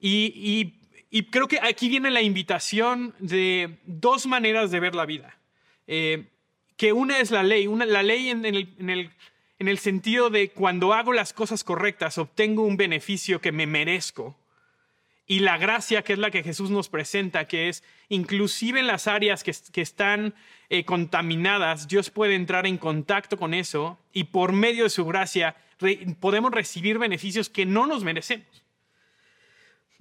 Y 0.00 0.81
y 1.14 1.24
creo 1.24 1.46
que 1.46 1.60
aquí 1.60 1.90
viene 1.90 2.10
la 2.10 2.22
invitación 2.22 3.14
de 3.18 3.76
dos 3.84 4.26
maneras 4.26 4.70
de 4.70 4.80
ver 4.80 4.94
la 4.94 5.04
vida. 5.04 5.36
Eh, 5.86 6.24
que 6.78 6.94
una 6.94 7.18
es 7.18 7.30
la 7.30 7.42
ley, 7.42 7.66
una, 7.66 7.84
la 7.84 8.02
ley 8.02 8.30
en, 8.30 8.46
el, 8.46 8.74
en, 8.78 9.68
el, 9.68 9.78
sentido 9.78 10.30
de 10.30 10.48
cuando 10.48 10.94
hago 10.94 11.12
las 11.12 11.34
cosas 11.34 11.64
correctas 11.64 12.16
obtengo 12.16 12.62
un 12.62 12.78
beneficio 12.78 13.42
que 13.42 13.52
me 13.52 13.66
merezco. 13.66 14.38
Y 15.26 15.40
la 15.40 15.58
gracia, 15.58 16.00
que 16.00 16.14
es 16.14 16.18
la 16.18 16.30
que 16.30 16.42
Jesús 16.42 16.70
nos 16.70 16.88
presenta, 16.88 17.46
que 17.46 17.68
es 17.68 17.84
inclusive 18.08 18.80
en 18.80 18.86
las 18.86 19.06
áreas 19.06 19.44
que, 19.44 19.54
que 19.70 19.82
están 19.82 20.34
eh, 20.70 20.86
contaminadas, 20.86 21.88
Dios 21.88 22.08
puede 22.08 22.36
entrar 22.36 22.66
en 22.66 22.78
contacto 22.78 23.36
con 23.36 23.52
eso 23.52 23.98
y 24.14 24.24
por 24.24 24.52
medio 24.52 24.84
de 24.84 24.90
su 24.90 25.04
gracia 25.04 25.56
podemos 26.20 26.52
recibir 26.52 26.96
beneficios 26.96 27.50
que 27.50 27.66
no 27.66 27.86
nos 27.86 28.02
merecemos. 28.02 28.64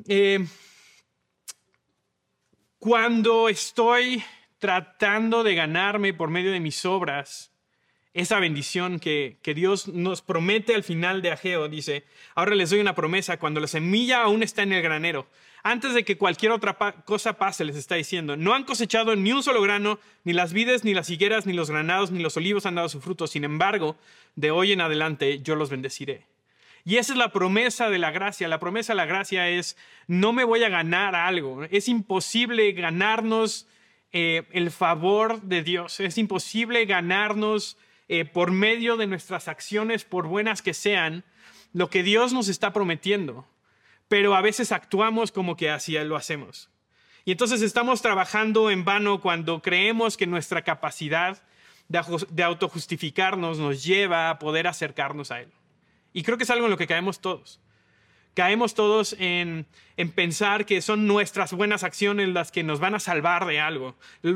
Eh, 0.08 0.48
cuando 2.82 3.48
estoy 3.48 4.24
tratando 4.58 5.44
de 5.44 5.54
ganarme 5.54 6.16
por 6.16 6.32
medio 6.32 6.52
de 6.52 6.60
mis 6.60 6.84
obras 6.84 7.52
esa 8.16 8.40
bendición 8.40 9.00
que, 9.00 9.38
Dios 9.56 9.88
nos 9.88 10.24
promete 10.24 10.74
al 10.74 10.82
final 10.82 11.22
de 11.22 11.30
Ageo, 11.30 11.70
dice, 11.70 12.06
ahora 12.34 12.56
les 12.56 12.72
doy 12.72 12.80
una 12.80 12.96
promesa, 12.96 13.38
cuando 13.38 13.60
la 13.60 13.68
semilla 13.68 14.24
aún 14.24 14.42
está 14.42 14.64
en 14.64 14.74
el 14.74 14.82
granero, 14.82 15.28
antes 15.62 15.94
de 15.94 16.04
que 16.04 16.18
cualquier 16.18 16.54
otra 16.54 16.76
cosa 17.06 17.34
pase, 17.34 17.66
les 17.66 17.76
está 17.76 17.94
diciendo, 17.94 18.36
no 18.36 18.56
han 18.56 18.64
cosechado 18.64 19.16
ni 19.16 19.32
un 19.32 19.44
solo 19.44 19.62
grano, 19.62 20.00
ni 20.24 20.34
las 20.34 20.52
vides, 20.52 20.84
ni 20.84 20.96
las 20.96 21.12
higueras, 21.12 21.46
ni 21.46 21.54
los 21.54 21.70
granados, 21.70 22.10
ni 22.10 22.24
los 22.24 22.36
olivos 22.36 22.66
han 22.66 22.74
dado 22.74 22.90
su 22.90 23.00
fruto, 23.00 23.28
sin 23.28 23.44
embargo, 23.44 23.96
de 24.36 24.50
hoy 24.50 24.72
en 24.72 24.82
adelante 24.82 25.40
yo 25.44 25.56
los 25.56 25.70
bendeciré. 25.70 26.31
Y 26.84 26.98
esa 26.98 27.14
es 27.14 27.20
la 27.20 27.32
promesa 27.32 27.90
de 27.90 28.00
la 28.00 28.12
gracia. 28.12 28.48
La 28.48 28.60
promesa 28.60 28.94
de 28.94 28.98
la 28.98 29.06
gracia 29.06 29.50
es, 29.50 29.78
no 30.08 30.34
me 30.34 30.44
voy 30.44 30.64
a 30.64 30.70
ganar 30.70 31.16
algo. 31.16 31.64
Es 31.70 31.88
imposible 31.88 32.72
ganarnos 32.72 33.68
eh, 34.12 34.44
el 34.52 34.72
favor 34.72 35.42
de 35.42 35.64
Dios. 35.64 36.00
Es 36.00 36.18
imposible 36.18 36.86
ganarnos 36.86 37.78
eh, 38.10 38.26
por 38.26 38.52
medio 38.52 38.98
de 38.98 39.08
nuestras 39.08 39.48
acciones, 39.48 40.04
por 40.04 40.28
buenas 40.28 40.62
que 40.62 40.74
sean, 40.74 41.24
lo 41.74 41.90
que 41.90 42.04
Dios 42.04 42.34
nos 42.34 42.48
está 42.48 42.74
prometiendo. 42.74 43.46
Pero 44.08 44.36
a 44.36 44.42
veces 44.42 44.72
actuamos 44.72 45.32
como 45.32 45.56
que 45.56 45.70
así 45.70 45.94
lo 45.94 46.18
hacemos. 46.18 46.70
Y 47.24 47.32
entonces 47.32 47.62
estamos 47.62 48.02
trabajando 48.02 48.72
en 48.72 48.84
vano 48.84 49.22
cuando 49.22 49.62
creemos 49.62 50.18
que 50.18 50.28
nuestra 50.28 50.64
capacidad 50.64 51.42
de 51.88 52.44
autojustificarnos 52.44 53.60
nos 53.60 53.84
lleva 53.84 54.30
a 54.30 54.40
poder 54.40 54.68
acercarnos 54.68 55.30
a 55.32 55.42
Él. 55.42 55.52
Y 56.14 56.24
creo 56.24 56.38
que 56.38 56.44
es 56.44 56.50
algo 56.50 56.66
en 56.66 56.72
lo 56.72 56.78
que 56.78 56.88
caemos 56.88 57.20
todos. 57.20 57.60
Caemos 58.34 58.76
todos 58.76 59.14
en, 59.20 59.66
pensar 60.16 60.66
que 60.66 60.82
son 60.82 61.06
nuestras 61.06 61.52
buenas 61.52 61.84
acciones 61.84 62.30
las 62.30 62.52
que 62.52 62.64
nos 62.64 62.80
van 62.80 62.96
a 62.96 63.00
salvar 63.00 63.46
de 63.46 63.60
algo. 63.60 63.96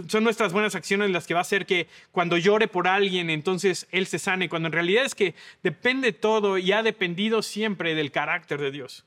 Son 0.10 0.24
nuestras 0.25 0.51
buenas 0.51 0.75
acciones 0.75 1.12
las 1.12 1.25
que 1.27 1.34
va 1.34 1.39
a 1.39 1.41
hacer 1.41 1.65
que 1.65 1.88
cuando 2.12 2.38
llore 2.38 2.67
por 2.67 2.89
alguien, 2.89 3.29
entonces 3.29 3.88
Él 3.91 4.05
se 4.05 4.20
sane, 4.20 4.50
cuando 4.50 4.67
en 4.67 4.74
realidad 4.74 5.05
es 5.05 5.15
que 5.15 5.34
depende 5.63 6.12
todo 6.12 6.58
y 6.58 6.74
ha 6.74 6.84
dependido 6.84 7.41
siempre 7.41 7.96
del 7.96 8.12
carácter 8.12 8.60
de 8.60 8.72
Dios. 8.72 9.05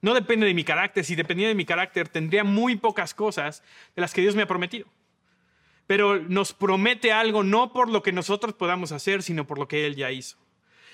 No 0.00 0.14
depende 0.14 0.46
de 0.46 0.54
mi 0.54 0.64
carácter. 0.64 1.04
Si 1.04 1.16
dependiera 1.16 1.48
de 1.48 1.54
mi 1.54 1.66
carácter, 1.66 2.08
tendría 2.08 2.44
muy 2.44 2.76
pocas 2.76 3.14
cosas 3.14 3.62
de 3.96 4.00
las 4.00 4.14
que 4.14 4.22
Dios 4.22 4.36
me 4.36 4.42
ha 4.42 4.46
prometido. 4.46 4.86
Pero 5.86 6.20
nos 6.20 6.52
promete 6.52 7.12
algo 7.12 7.42
no 7.42 7.72
por 7.72 7.90
lo 7.90 8.02
que 8.02 8.12
nosotros 8.12 8.54
podamos 8.54 8.92
hacer, 8.92 9.24
sino 9.24 9.46
por 9.46 9.58
lo 9.58 9.66
que 9.66 9.86
Él 9.86 9.96
ya 9.96 10.12
hizo. 10.12 10.38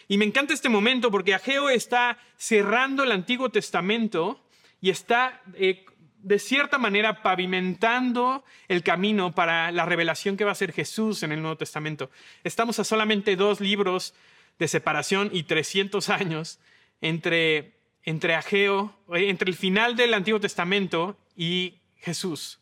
Y 0.09 0.19
me 0.19 0.25
encanta 0.25 0.55
este 0.55 0.69
momento 0.69 1.11
porque 1.11 1.35
Ageo 1.35 1.69
está 1.69 2.19
cerrando 2.37 3.03
el 3.03 3.13
Antiguo 3.13 3.51
Testamento 3.51 4.41
y 4.81 4.91
está 4.91 5.43
eh, 5.55 5.85
de 6.19 6.39
cierta 6.39 6.79
manera 6.79 7.23
pavimentando 7.23 8.45
el 8.69 8.83
camino 8.83 9.35
para 9.35 9.73
la 9.73 9.85
revelación 9.85 10.37
que 10.37 10.45
va 10.45 10.53
a 10.53 10.57
ser 10.57 10.73
Jesús 10.73 11.23
en 11.23 11.33
el 11.33 11.43
Nuevo 11.43 11.57
Testamento. 11.57 12.11
Estamos 12.45 12.79
a 12.79 12.85
solamente 12.85 13.35
dos 13.35 13.61
libros 13.61 14.15
de 14.59 14.69
separación 14.69 15.31
y 15.33 15.43
300 15.43 16.09
años 16.09 16.61
entre, 17.01 17.75
entre 18.05 18.35
Ageo, 18.35 18.97
eh, 19.13 19.29
entre 19.29 19.51
el 19.51 19.57
final 19.57 19.97
del 19.97 20.15
Antiguo 20.15 20.39
Testamento 20.39 21.19
y 21.37 21.81
Jesús. 21.97 22.61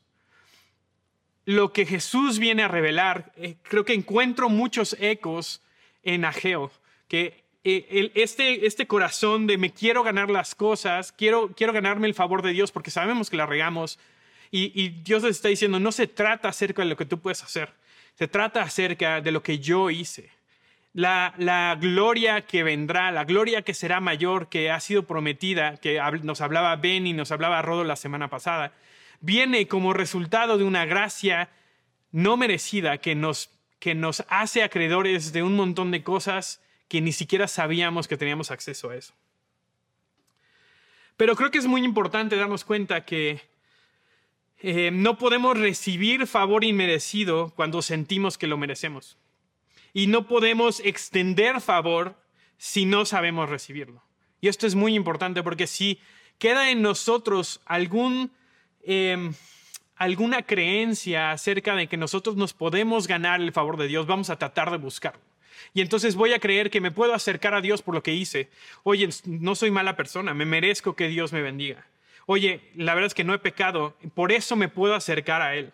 Lo 1.45 1.75
que 1.75 1.85
Jesús 1.85 2.39
viene 2.39 2.63
a 2.63 2.69
revelar, 2.69 3.33
eh, 3.37 3.57
creo 3.63 3.85
que 3.85 3.93
encuentro 3.93 4.49
muchos 4.49 4.97
ecos 4.99 5.63
en 6.03 6.25
Ageo 6.25 6.73
que 7.14 7.44
eh, 7.62 8.11
este, 8.16 8.66
este 8.66 8.88
corazón 8.88 9.47
de 9.47 9.56
me 9.56 9.73
quiero 9.73 10.02
ganar 10.02 10.30
las 10.30 10.56
cosas, 10.56 11.12
quiero, 11.12 11.52
quiero 11.56 11.73
ganarme 11.73 12.09
el 12.09 12.14
favor 12.14 12.42
de 12.42 12.50
Dios 12.50 12.73
porque 12.73 12.90
sabemos 12.90 13.30
que 13.30 13.37
la 13.37 13.47
regamos. 13.47 14.00
Y, 14.50 14.88
Dios 15.04 15.23
les 15.23 15.37
está 15.37 15.49
diciendo, 15.49 15.78
no 15.78 15.92
se 15.92 16.09
trata 16.09 16.49
acerca 16.49 16.83
de 16.83 16.88
lo 16.88 16.97
que 16.97 17.06
tú 17.06 17.21
puedes 17.21 17.44
hacer, 17.44 17.73
se 18.18 18.26
trata 18.26 18.62
acerca 18.62 19.21
de 19.21 19.30
lo 19.30 19.44
que 19.44 19.61
yo 19.61 19.90
hice. 19.90 20.28
La, 20.92 21.35
la, 21.38 21.76
gloria 21.80 22.40
que 22.40 22.64
vendrá, 22.64 23.12
la 23.12 23.25
gloria 23.25 23.62
que 23.62 23.75
será 23.75 24.00
mayor, 24.00 24.49
que 24.49 24.73
ha 24.73 24.80
sido 24.80 25.04
prometida, 25.04 25.76
que 25.76 26.00
nos 26.25 26.40
hablaba 26.40 26.75
Ben 26.75 27.06
y 27.06 27.12
nos 27.12 27.30
hablaba 27.30 27.62
Rodo 27.62 27.85
la 27.85 27.94
semana 27.94 28.28
pasada, 28.28 28.73
viene 29.21 29.68
como 29.68 29.92
resultado 29.92 30.59
de 30.59 30.64
una 30.64 30.85
gracia 30.85 31.49
no 32.11 32.37
merecida 32.37 32.99
que 32.99 33.14
nos, 33.14 33.50
que 33.78 33.94
nos 33.94 34.25
hace 34.28 34.64
acreedores 34.64 35.33
de 35.33 35.44
un 35.44 35.54
montón 35.54 35.92
de 35.92 36.02
cosas 36.02 36.61
que 36.95 37.01
ni 37.01 37.11
siquiera 37.11 37.49
sabíamos 37.49 38.07
que 38.07 38.17
teníamos 38.17 38.53
acceso 38.53 38.91
a 38.91 38.95
eso. 38.95 39.13
Pero 41.17 41.35
creo 41.35 41.51
que 41.51 41.59
es 41.59 41.67
muy 41.67 41.83
importante 41.83 42.37
darnos 42.37 42.65
cuenta 42.65 43.05
que 43.05 43.41
eh, 44.61 44.93
no 44.93 45.19
podemos 45.19 45.59
recibir 45.59 46.29
favor 46.29 46.63
inmerecido 46.63 47.53
cuando 47.57 47.83
sentimos 47.83 48.39
que 48.39 48.47
lo 48.47 48.59
merecemos. 48.59 49.19
Y 49.93 50.07
no 50.07 50.29
podemos 50.29 50.79
extender 50.85 51.61
favor 51.61 52.15
si 52.59 52.87
no 52.87 53.05
sabemos 53.07 53.51
recibirlo. 53.51 54.01
Y 54.41 54.47
esto 54.47 54.69
es 54.69 54.77
muy 54.77 54.95
importante 54.95 55.43
porque 55.43 55.67
si 55.67 55.99
queda 56.39 56.71
en 56.71 56.81
nosotros 56.81 57.61
algún, 57.65 58.31
em, 58.85 59.35
alguna 59.97 60.43
creencia 60.43 61.33
acerca 61.33 61.75
de 61.75 61.89
que 61.89 61.97
nosotros 61.97 62.37
nos 62.37 62.55
podemos 62.55 63.09
ganar 63.09 63.41
el 63.41 63.51
favor 63.51 63.79
de 63.79 63.89
Dios, 63.89 64.07
vamos 64.07 64.31
a 64.31 64.39
tratar 64.39 64.71
de 64.71 64.77
buscarlo. 64.77 65.34
Y 65.73 65.80
entonces 65.80 66.14
voy 66.14 66.33
a 66.33 66.38
creer 66.38 66.71
que 66.71 66.80
me 66.80 66.90
puedo 66.90 67.14
acercar 67.14 67.54
a 67.54 67.61
Dios 67.61 67.83
por 67.83 67.94
lo 67.94 68.02
que 68.02 68.14
hice. 68.14 68.49
Oye, 68.83 69.09
no 69.25 69.54
soy 69.54 69.71
mala 69.71 69.97
persona, 69.97 70.35
me 70.35 70.44
merezco 70.44 70.94
que 70.94 71.09
Dios 71.09 71.33
me 71.33 71.42
bendiga. 71.42 71.87
Oye, 72.26 72.61
la 72.75 72.94
verdad 72.94 73.09
es 73.09 73.14
que 73.14 73.25
no 73.25 73.35
he 73.35 73.38
pecado, 73.38 73.97
por 74.14 74.33
eso 74.33 74.56
me 74.56 74.68
puedo 74.68 74.94
acercar 74.94 75.42
a 75.42 75.56
Él. 75.56 75.73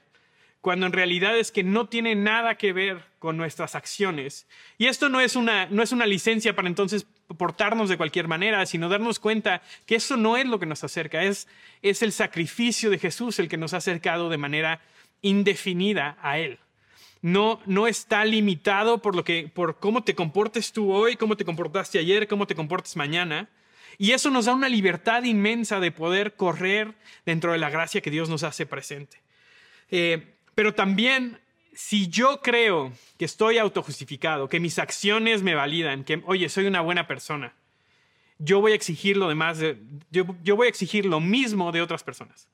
Cuando 0.60 0.86
en 0.86 0.92
realidad 0.92 1.38
es 1.38 1.52
que 1.52 1.62
no 1.62 1.86
tiene 1.86 2.14
nada 2.14 2.56
que 2.56 2.72
ver 2.72 3.02
con 3.18 3.36
nuestras 3.36 3.74
acciones. 3.74 4.46
Y 4.76 4.86
esto 4.86 5.08
no 5.08 5.20
es 5.20 5.36
una, 5.36 5.66
no 5.66 5.82
es 5.82 5.92
una 5.92 6.06
licencia 6.06 6.54
para 6.54 6.68
entonces 6.68 7.06
portarnos 7.38 7.88
de 7.88 7.96
cualquier 7.96 8.28
manera, 8.28 8.66
sino 8.66 8.88
darnos 8.88 9.18
cuenta 9.18 9.62
que 9.86 9.94
eso 9.94 10.16
no 10.16 10.36
es 10.36 10.46
lo 10.46 10.58
que 10.58 10.66
nos 10.66 10.84
acerca, 10.84 11.22
es, 11.22 11.48
es 11.80 12.02
el 12.02 12.12
sacrificio 12.12 12.90
de 12.90 12.98
Jesús 12.98 13.38
el 13.38 13.48
que 13.48 13.56
nos 13.56 13.72
ha 13.72 13.78
acercado 13.78 14.28
de 14.28 14.38
manera 14.38 14.80
indefinida 15.22 16.18
a 16.20 16.38
Él 16.38 16.58
no, 17.22 17.60
no 17.66 17.86
está 17.86 18.24
limitado 18.24 19.02
por, 19.02 19.14
lo 19.14 19.24
que, 19.24 19.50
por 19.52 19.78
cómo 19.78 20.02
te 20.02 20.14
comportes 20.14 20.72
tú 20.72 20.92
hoy, 20.92 21.16
cómo 21.16 21.36
te 21.36 21.44
comportaste 21.44 21.98
ayer, 21.98 22.26
cómo 22.26 22.46
te 22.46 22.54
comportes 22.54 22.96
mañana. 22.96 23.48
Y 23.98 24.12
eso 24.12 24.30
nos 24.30 24.46
da 24.46 24.54
una 24.54 24.68
libertad 24.68 25.24
inmensa 25.24 25.80
de 25.80 25.92
poder 25.92 26.34
correr 26.34 26.94
dentro 27.26 27.52
de 27.52 27.58
la 27.58 27.68
gracia 27.68 28.00
que 28.00 28.10
Dios 28.10 28.28
nos 28.30 28.42
hace 28.42 28.64
presente. 28.64 29.20
Eh, 29.90 30.34
pero 30.54 30.72
también, 30.74 31.38
si 31.74 32.08
yo 32.08 32.40
creo 32.40 32.92
que 33.18 33.26
estoy 33.26 33.58
autojustificado, 33.58 34.48
que 34.48 34.60
mis 34.60 34.78
acciones 34.78 35.42
me 35.42 35.54
validan, 35.54 36.04
que, 36.04 36.22
oye, 36.24 36.48
soy 36.48 36.66
una 36.66 36.80
buena 36.80 37.06
persona, 37.06 37.54
yo 38.38 38.62
voy 38.62 38.72
a 38.72 38.76
exigir 38.76 39.18
lo 39.18 39.28
demás, 39.28 39.58
yo, 40.10 40.24
yo 40.42 40.56
voy 40.56 40.66
a 40.66 40.70
exigir 40.70 41.04
lo 41.04 41.20
mismo 41.20 41.70
de 41.72 41.82
otras 41.82 42.02
personas. 42.02 42.48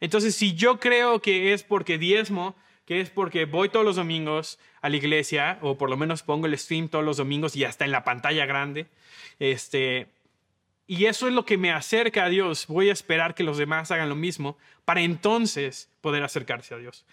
Entonces, 0.00 0.34
si 0.34 0.52
yo 0.54 0.78
creo 0.78 1.22
que 1.22 1.54
es 1.54 1.62
porque 1.62 1.96
diezmo, 1.96 2.54
que 2.92 3.00
es 3.00 3.08
porque 3.08 3.46
voy 3.46 3.70
todos 3.70 3.86
los 3.86 3.96
domingos 3.96 4.58
a 4.82 4.90
la 4.90 4.96
iglesia, 4.96 5.58
o 5.62 5.78
por 5.78 5.88
lo 5.88 5.96
menos 5.96 6.22
pongo 6.22 6.46
el 6.46 6.58
stream 6.58 6.90
todos 6.90 7.02
los 7.02 7.16
domingos 7.16 7.56
y 7.56 7.64
hasta 7.64 7.86
en 7.86 7.90
la 7.90 8.04
pantalla 8.04 8.44
grande. 8.44 8.86
Este, 9.38 10.08
y 10.86 11.06
eso 11.06 11.26
es 11.26 11.32
lo 11.32 11.46
que 11.46 11.56
me 11.56 11.72
acerca 11.72 12.24
a 12.24 12.28
Dios. 12.28 12.66
Voy 12.66 12.90
a 12.90 12.92
esperar 12.92 13.34
que 13.34 13.44
los 13.44 13.56
demás 13.56 13.90
hagan 13.90 14.10
lo 14.10 14.14
mismo 14.14 14.58
para 14.84 15.00
entonces 15.00 15.88
poder 16.02 16.22
acercarse 16.22 16.74
a 16.74 16.76
Dios. 16.76 17.06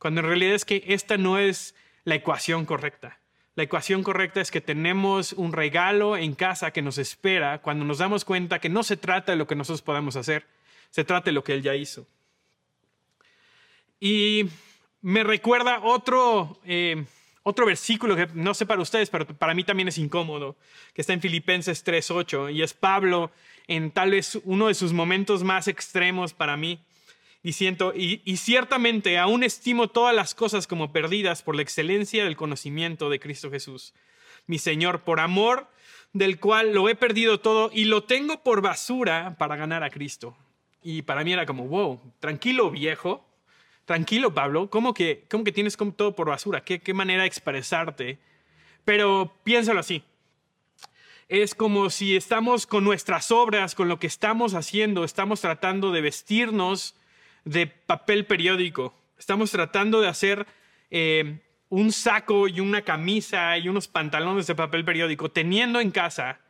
Cuando 0.00 0.20
en 0.20 0.26
realidad 0.26 0.54
es 0.56 0.64
que 0.64 0.82
esta 0.88 1.16
no 1.16 1.38
es 1.38 1.76
la 2.02 2.16
ecuación 2.16 2.64
correcta. 2.64 3.20
La 3.54 3.62
ecuación 3.62 4.02
correcta 4.02 4.40
es 4.40 4.50
que 4.50 4.60
tenemos 4.60 5.32
un 5.32 5.52
regalo 5.52 6.16
en 6.16 6.34
casa 6.34 6.72
que 6.72 6.82
nos 6.82 6.98
espera 6.98 7.62
cuando 7.62 7.84
nos 7.84 7.98
damos 7.98 8.24
cuenta 8.24 8.58
que 8.58 8.68
no 8.68 8.82
se 8.82 8.96
trata 8.96 9.30
de 9.30 9.38
lo 9.38 9.46
que 9.46 9.54
nosotros 9.54 9.82
podamos 9.82 10.16
hacer, 10.16 10.44
se 10.90 11.04
trata 11.04 11.26
de 11.26 11.32
lo 11.32 11.44
que 11.44 11.52
Él 11.52 11.62
ya 11.62 11.76
hizo. 11.76 12.04
Y 14.00 14.48
me 15.02 15.24
recuerda 15.24 15.80
otro, 15.82 16.58
eh, 16.64 17.04
otro 17.42 17.66
versículo 17.66 18.16
que 18.16 18.28
no 18.34 18.54
sé 18.54 18.66
para 18.66 18.82
ustedes, 18.82 19.10
pero 19.10 19.26
para 19.26 19.54
mí 19.54 19.64
también 19.64 19.88
es 19.88 19.98
incómodo, 19.98 20.56
que 20.94 21.00
está 21.00 21.12
en 21.12 21.20
Filipenses 21.20 21.84
3.8 21.84 22.52
y 22.52 22.62
es 22.62 22.74
Pablo 22.74 23.30
en 23.66 23.90
tal 23.90 24.10
vez 24.10 24.38
uno 24.44 24.68
de 24.68 24.74
sus 24.74 24.92
momentos 24.92 25.42
más 25.42 25.68
extremos 25.68 26.34
para 26.34 26.56
mí, 26.56 26.80
diciendo, 27.42 27.92
y, 27.96 28.20
y 28.24 28.36
ciertamente 28.36 29.16
aún 29.16 29.42
estimo 29.42 29.88
todas 29.88 30.14
las 30.14 30.34
cosas 30.34 30.66
como 30.66 30.92
perdidas 30.92 31.42
por 31.42 31.56
la 31.56 31.62
excelencia 31.62 32.24
del 32.24 32.36
conocimiento 32.36 33.08
de 33.08 33.20
Cristo 33.20 33.50
Jesús, 33.50 33.94
mi 34.46 34.58
Señor, 34.58 35.02
por 35.02 35.20
amor 35.20 35.68
del 36.12 36.40
cual 36.40 36.72
lo 36.72 36.88
he 36.88 36.94
perdido 36.94 37.40
todo 37.40 37.70
y 37.72 37.84
lo 37.84 38.02
tengo 38.04 38.42
por 38.42 38.62
basura 38.62 39.36
para 39.38 39.56
ganar 39.56 39.84
a 39.84 39.90
Cristo. 39.90 40.36
Y 40.82 41.02
para 41.02 41.24
mí 41.24 41.32
era 41.32 41.46
como, 41.46 41.66
wow, 41.66 42.00
tranquilo 42.18 42.70
viejo, 42.70 43.24
tranquilo, 43.84 44.34
Pablo, 44.34 44.70
¿cómo 44.70 44.94
que, 44.94 45.24
cómo 45.30 45.44
que 45.44 45.52
tienes 45.52 45.76
todo 45.96 46.14
por 46.14 46.28
basura? 46.28 46.62
¿Qué, 46.62 46.80
¿Qué 46.80 46.94
manera 46.94 47.22
de 47.22 47.28
expresarte? 47.28 48.18
Pero 48.84 49.34
piénsalo 49.44 49.80
así. 49.80 50.04
Es 51.28 51.54
como 51.54 51.90
si 51.90 52.16
estamos 52.16 52.66
con 52.66 52.84
nuestras 52.84 53.30
obras, 53.30 53.74
con 53.74 53.88
lo 53.88 53.98
que 53.98 54.06
estamos 54.06 54.54
haciendo, 54.54 55.04
estamos 55.04 55.40
tratando 55.40 55.92
de 55.92 56.00
vestirnos 56.00 56.96
de 57.44 57.66
papel 57.66 58.26
periódico. 58.26 58.94
Estamos 59.18 59.50
tratando 59.50 60.00
de 60.00 60.08
hacer 60.08 60.46
eh, 60.90 61.40
un 61.68 61.92
saco 61.92 62.48
y 62.48 62.60
una 62.60 62.82
camisa 62.82 63.56
y 63.58 63.68
unos 63.68 63.86
pantalones 63.86 64.46
de 64.46 64.54
papel 64.54 64.84
periódico, 64.84 65.30
teniendo 65.30 65.80
en 65.80 65.92
casa 65.92 66.40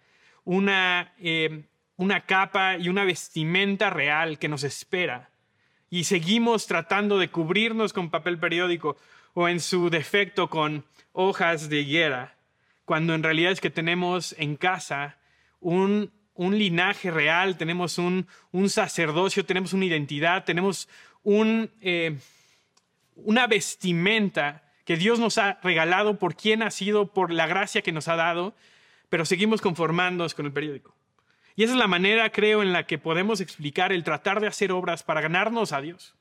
una, 0.44 1.14
eh, 1.18 1.64
una 1.96 2.25
capa 2.25 2.78
y 2.78 2.88
una 2.88 3.04
vestimenta 3.04 3.90
real 3.90 4.38
que 4.38 4.49
nos 4.49 4.64
espera 4.64 5.29
y 5.90 6.04
seguimos 6.04 6.66
tratando 6.66 7.18
de 7.18 7.28
cubrirnos 7.28 7.92
con 7.92 8.11
papel 8.11 8.38
periódico 8.38 8.97
o 9.35 9.49
en 9.49 9.61
su 9.61 9.90
defecto 9.90 10.49
con 10.49 10.85
hojas 11.12 11.68
de 11.68 11.80
higuera, 11.80 12.37
cuando 12.85 13.14
en 13.14 13.23
realidad 13.23 13.52
es 13.52 13.61
que 13.61 13.70
tenemos 13.70 14.35
en 14.38 14.56
casa 14.56 15.18
un, 15.61 16.12
un 16.35 16.56
linaje 16.59 17.11
real, 17.11 17.56
tenemos 17.56 17.99
un, 17.99 18.26
un, 18.52 18.70
sacerdocio, 18.70 19.44
tenemos 19.44 19.73
una 19.73 19.85
identidad, 19.85 20.44
tenemos 20.44 20.88
eh, 21.25 22.16
una 23.16 23.47
vestimenta 23.49 24.62
que 24.85 24.97
Dios 24.97 25.18
nos 25.18 25.38
ha 25.38 25.59
regalado 25.62 26.18
por 26.18 26.37
quien 26.37 26.62
ha 26.62 26.70
sido, 26.70 27.12
por 27.12 27.32
la 27.32 27.47
gracia 27.47 27.82
que 27.82 27.92
nos 27.92 28.09
ha 28.09 28.16
dado, 28.16 28.54
pero 29.09 29.25
seguimos 29.25 29.61
conformándonos 29.61 30.35
con 30.35 30.47
el 30.47 30.52
periódico. 30.52 30.94
Y 31.61 31.64
esa 31.64 31.75
es 31.75 31.79
la 31.79 31.88
manera, 31.88 32.33
creo, 32.33 32.62
en 32.62 32.73
la 32.73 32.87
que 32.87 32.97
podemos 32.97 33.43
explicar 33.43 33.93
el 33.93 34.02
tratar 34.02 34.40
de 34.40 34.47
hacer 34.47 34.73
obras 34.73 35.02
para 35.02 35.21
ganarnos 35.21 35.73
a 35.73 35.83
Dios. 35.83 36.14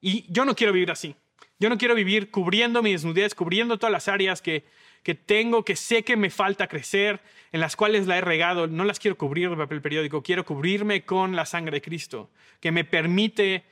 Y 0.00 0.24
yo 0.32 0.46
no 0.46 0.56
quiero 0.56 0.72
vivir 0.72 0.90
así. 0.90 1.14
Yo 1.58 1.68
no 1.68 1.76
quiero 1.76 1.94
vivir 1.94 2.30
cubriendo 2.30 2.82
mi 2.82 2.92
desnudez, 2.92 3.34
cubriendo 3.34 3.76
todas 3.76 3.92
las 3.92 4.08
áreas 4.08 4.40
que, 4.40 4.64
que 5.02 5.14
tengo, 5.14 5.66
que 5.66 5.76
sé 5.76 6.02
que 6.02 6.16
me 6.16 6.30
falta 6.30 6.66
crecer, 6.66 7.20
en 7.52 7.60
las 7.60 7.76
cuales 7.76 8.06
la 8.06 8.16
he 8.16 8.22
regado, 8.22 8.68
no 8.68 8.86
las 8.86 8.98
quiero 8.98 9.18
cubrir 9.18 9.50
de 9.50 9.56
papel 9.56 9.82
periódico, 9.82 10.22
quiero 10.22 10.46
cubrirme 10.46 11.04
con 11.04 11.36
la 11.36 11.44
sangre 11.44 11.72
de 11.72 11.82
Cristo, 11.82 12.30
que 12.58 12.72
me 12.72 12.86
permite 12.86 13.64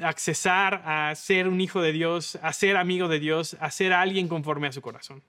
accesar 0.00 0.80
a 0.84 1.12
ser 1.16 1.48
un 1.48 1.60
hijo 1.60 1.82
de 1.82 1.90
Dios, 1.90 2.38
a 2.40 2.52
ser 2.52 2.76
amigo 2.76 3.08
de 3.08 3.18
Dios, 3.18 3.56
a 3.58 3.72
ser 3.72 3.92
alguien 3.92 4.28
conforme 4.28 4.68
a 4.68 4.72
su 4.72 4.80
corazón. 4.80 5.24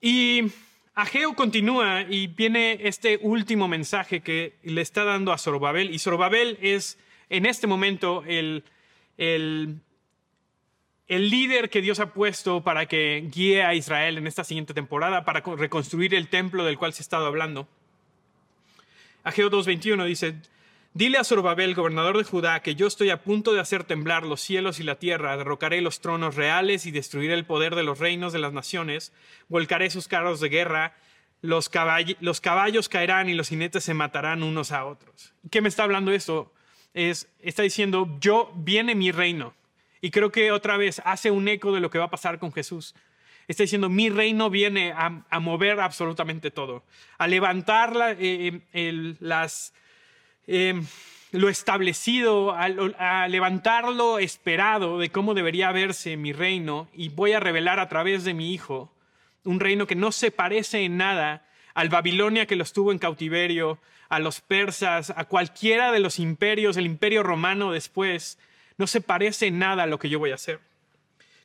Y 0.00 0.52
Ageo 0.94 1.34
continúa 1.34 2.02
y 2.02 2.26
viene 2.26 2.78
este 2.82 3.18
último 3.22 3.66
mensaje 3.66 4.20
que 4.20 4.58
le 4.62 4.82
está 4.82 5.04
dando 5.04 5.32
a 5.32 5.38
Zorobabel. 5.38 5.90
Y 5.90 5.98
Zorobabel 5.98 6.58
es 6.60 6.98
en 7.30 7.46
este 7.46 7.66
momento 7.66 8.24
el, 8.26 8.62
el, 9.16 9.80
el, 11.08 11.30
líder 11.30 11.70
que 11.70 11.80
Dios 11.80 11.98
ha 11.98 12.12
puesto 12.12 12.62
para 12.62 12.84
que 12.84 13.26
guíe 13.32 13.62
a 13.62 13.74
Israel 13.74 14.18
en 14.18 14.26
esta 14.26 14.44
siguiente 14.44 14.74
temporada, 14.74 15.24
para 15.24 15.40
reconstruir 15.40 16.14
el 16.14 16.28
templo 16.28 16.62
del 16.62 16.76
cual 16.76 16.92
se 16.92 17.00
ha 17.00 17.04
estado 17.04 17.24
hablando. 17.26 17.66
Ageo 19.24 19.50
2.21 19.50 20.04
dice, 20.04 20.34
Dile 20.94 21.16
a 21.16 21.24
Zorobabel, 21.24 21.74
gobernador 21.74 22.18
de 22.18 22.24
Judá, 22.24 22.60
que 22.60 22.74
yo 22.74 22.86
estoy 22.86 23.08
a 23.08 23.22
punto 23.22 23.54
de 23.54 23.60
hacer 23.60 23.82
temblar 23.84 24.24
los 24.24 24.42
cielos 24.42 24.78
y 24.78 24.82
la 24.82 24.98
tierra, 24.98 25.38
derrocaré 25.38 25.80
los 25.80 26.02
tronos 26.02 26.34
reales 26.34 26.84
y 26.84 26.90
destruiré 26.90 27.32
el 27.32 27.46
poder 27.46 27.74
de 27.74 27.82
los 27.82 27.98
reinos 27.98 28.34
de 28.34 28.40
las 28.40 28.52
naciones, 28.52 29.10
volcaré 29.48 29.88
sus 29.88 30.06
carros 30.06 30.38
de 30.40 30.50
guerra, 30.50 30.94
los, 31.40 31.70
los 32.20 32.40
caballos 32.42 32.90
caerán 32.90 33.30
y 33.30 33.34
los 33.34 33.48
jinetes 33.48 33.84
se 33.84 33.94
matarán 33.94 34.42
unos 34.42 34.70
a 34.70 34.84
otros. 34.84 35.32
¿Qué 35.50 35.62
me 35.62 35.70
está 35.70 35.84
hablando 35.84 36.12
esto? 36.12 36.52
Es, 36.92 37.26
está 37.40 37.62
diciendo, 37.62 38.18
yo 38.20 38.52
viene 38.54 38.94
mi 38.94 39.12
reino. 39.12 39.54
Y 40.02 40.10
creo 40.10 40.30
que 40.30 40.52
otra 40.52 40.76
vez 40.76 41.00
hace 41.06 41.30
un 41.30 41.48
eco 41.48 41.72
de 41.72 41.80
lo 41.80 41.88
que 41.88 42.00
va 42.00 42.04
a 42.04 42.10
pasar 42.10 42.38
con 42.38 42.52
Jesús. 42.52 42.94
Está 43.48 43.62
diciendo, 43.62 43.88
mi 43.88 44.10
reino 44.10 44.50
viene 44.50 44.92
a, 44.92 45.40
mover 45.40 45.80
absolutamente 45.80 46.50
todo, 46.50 46.84
a 47.16 47.26
levantar 47.28 47.94
eh, 48.18 48.60
eh, 48.74 49.14
las 49.20 49.72
Em, 50.46 50.84
lo 51.30 51.48
establecido, 51.48 52.54
a, 52.54 53.26
levantar 53.28 53.88
lo 53.88 54.18
esperado 54.18 54.98
de 54.98 55.10
cómo 55.10 55.34
debería 55.34 55.72
verse 55.72 56.16
mi 56.16 56.32
reino 56.32 56.88
y 56.92 57.08
voy 57.08 57.32
a 57.32 57.40
revelar 57.40 57.80
a 57.80 57.88
través 57.88 58.24
de 58.24 58.34
mi 58.34 58.52
hijo 58.52 58.92
un 59.44 59.60
reino 59.60 59.86
que 59.86 59.94
no 59.94 60.12
se 60.12 60.30
parece 60.30 60.84
en 60.84 60.96
nada 60.96 61.46
al 61.74 61.88
Babilonia 61.88 62.46
que 62.46 62.56
lo 62.56 62.62
estuvo 62.62 62.92
en 62.92 62.98
cautiverio, 62.98 63.78
a 64.08 64.18
los 64.18 64.40
persas, 64.42 65.10
a 65.16 65.24
cualquiera 65.24 65.90
de 65.90 66.00
los 66.00 66.18
imperios, 66.18 66.76
el 66.76 66.84
imperio 66.84 67.22
romano 67.22 67.72
después, 67.72 68.38
no 68.76 68.86
se 68.86 69.00
parece 69.00 69.46
en 69.46 69.58
nada 69.58 69.84
a 69.84 69.86
lo 69.86 69.98
que 69.98 70.10
yo 70.10 70.18
voy 70.18 70.32
a 70.32 70.34
hacer. 70.34 70.60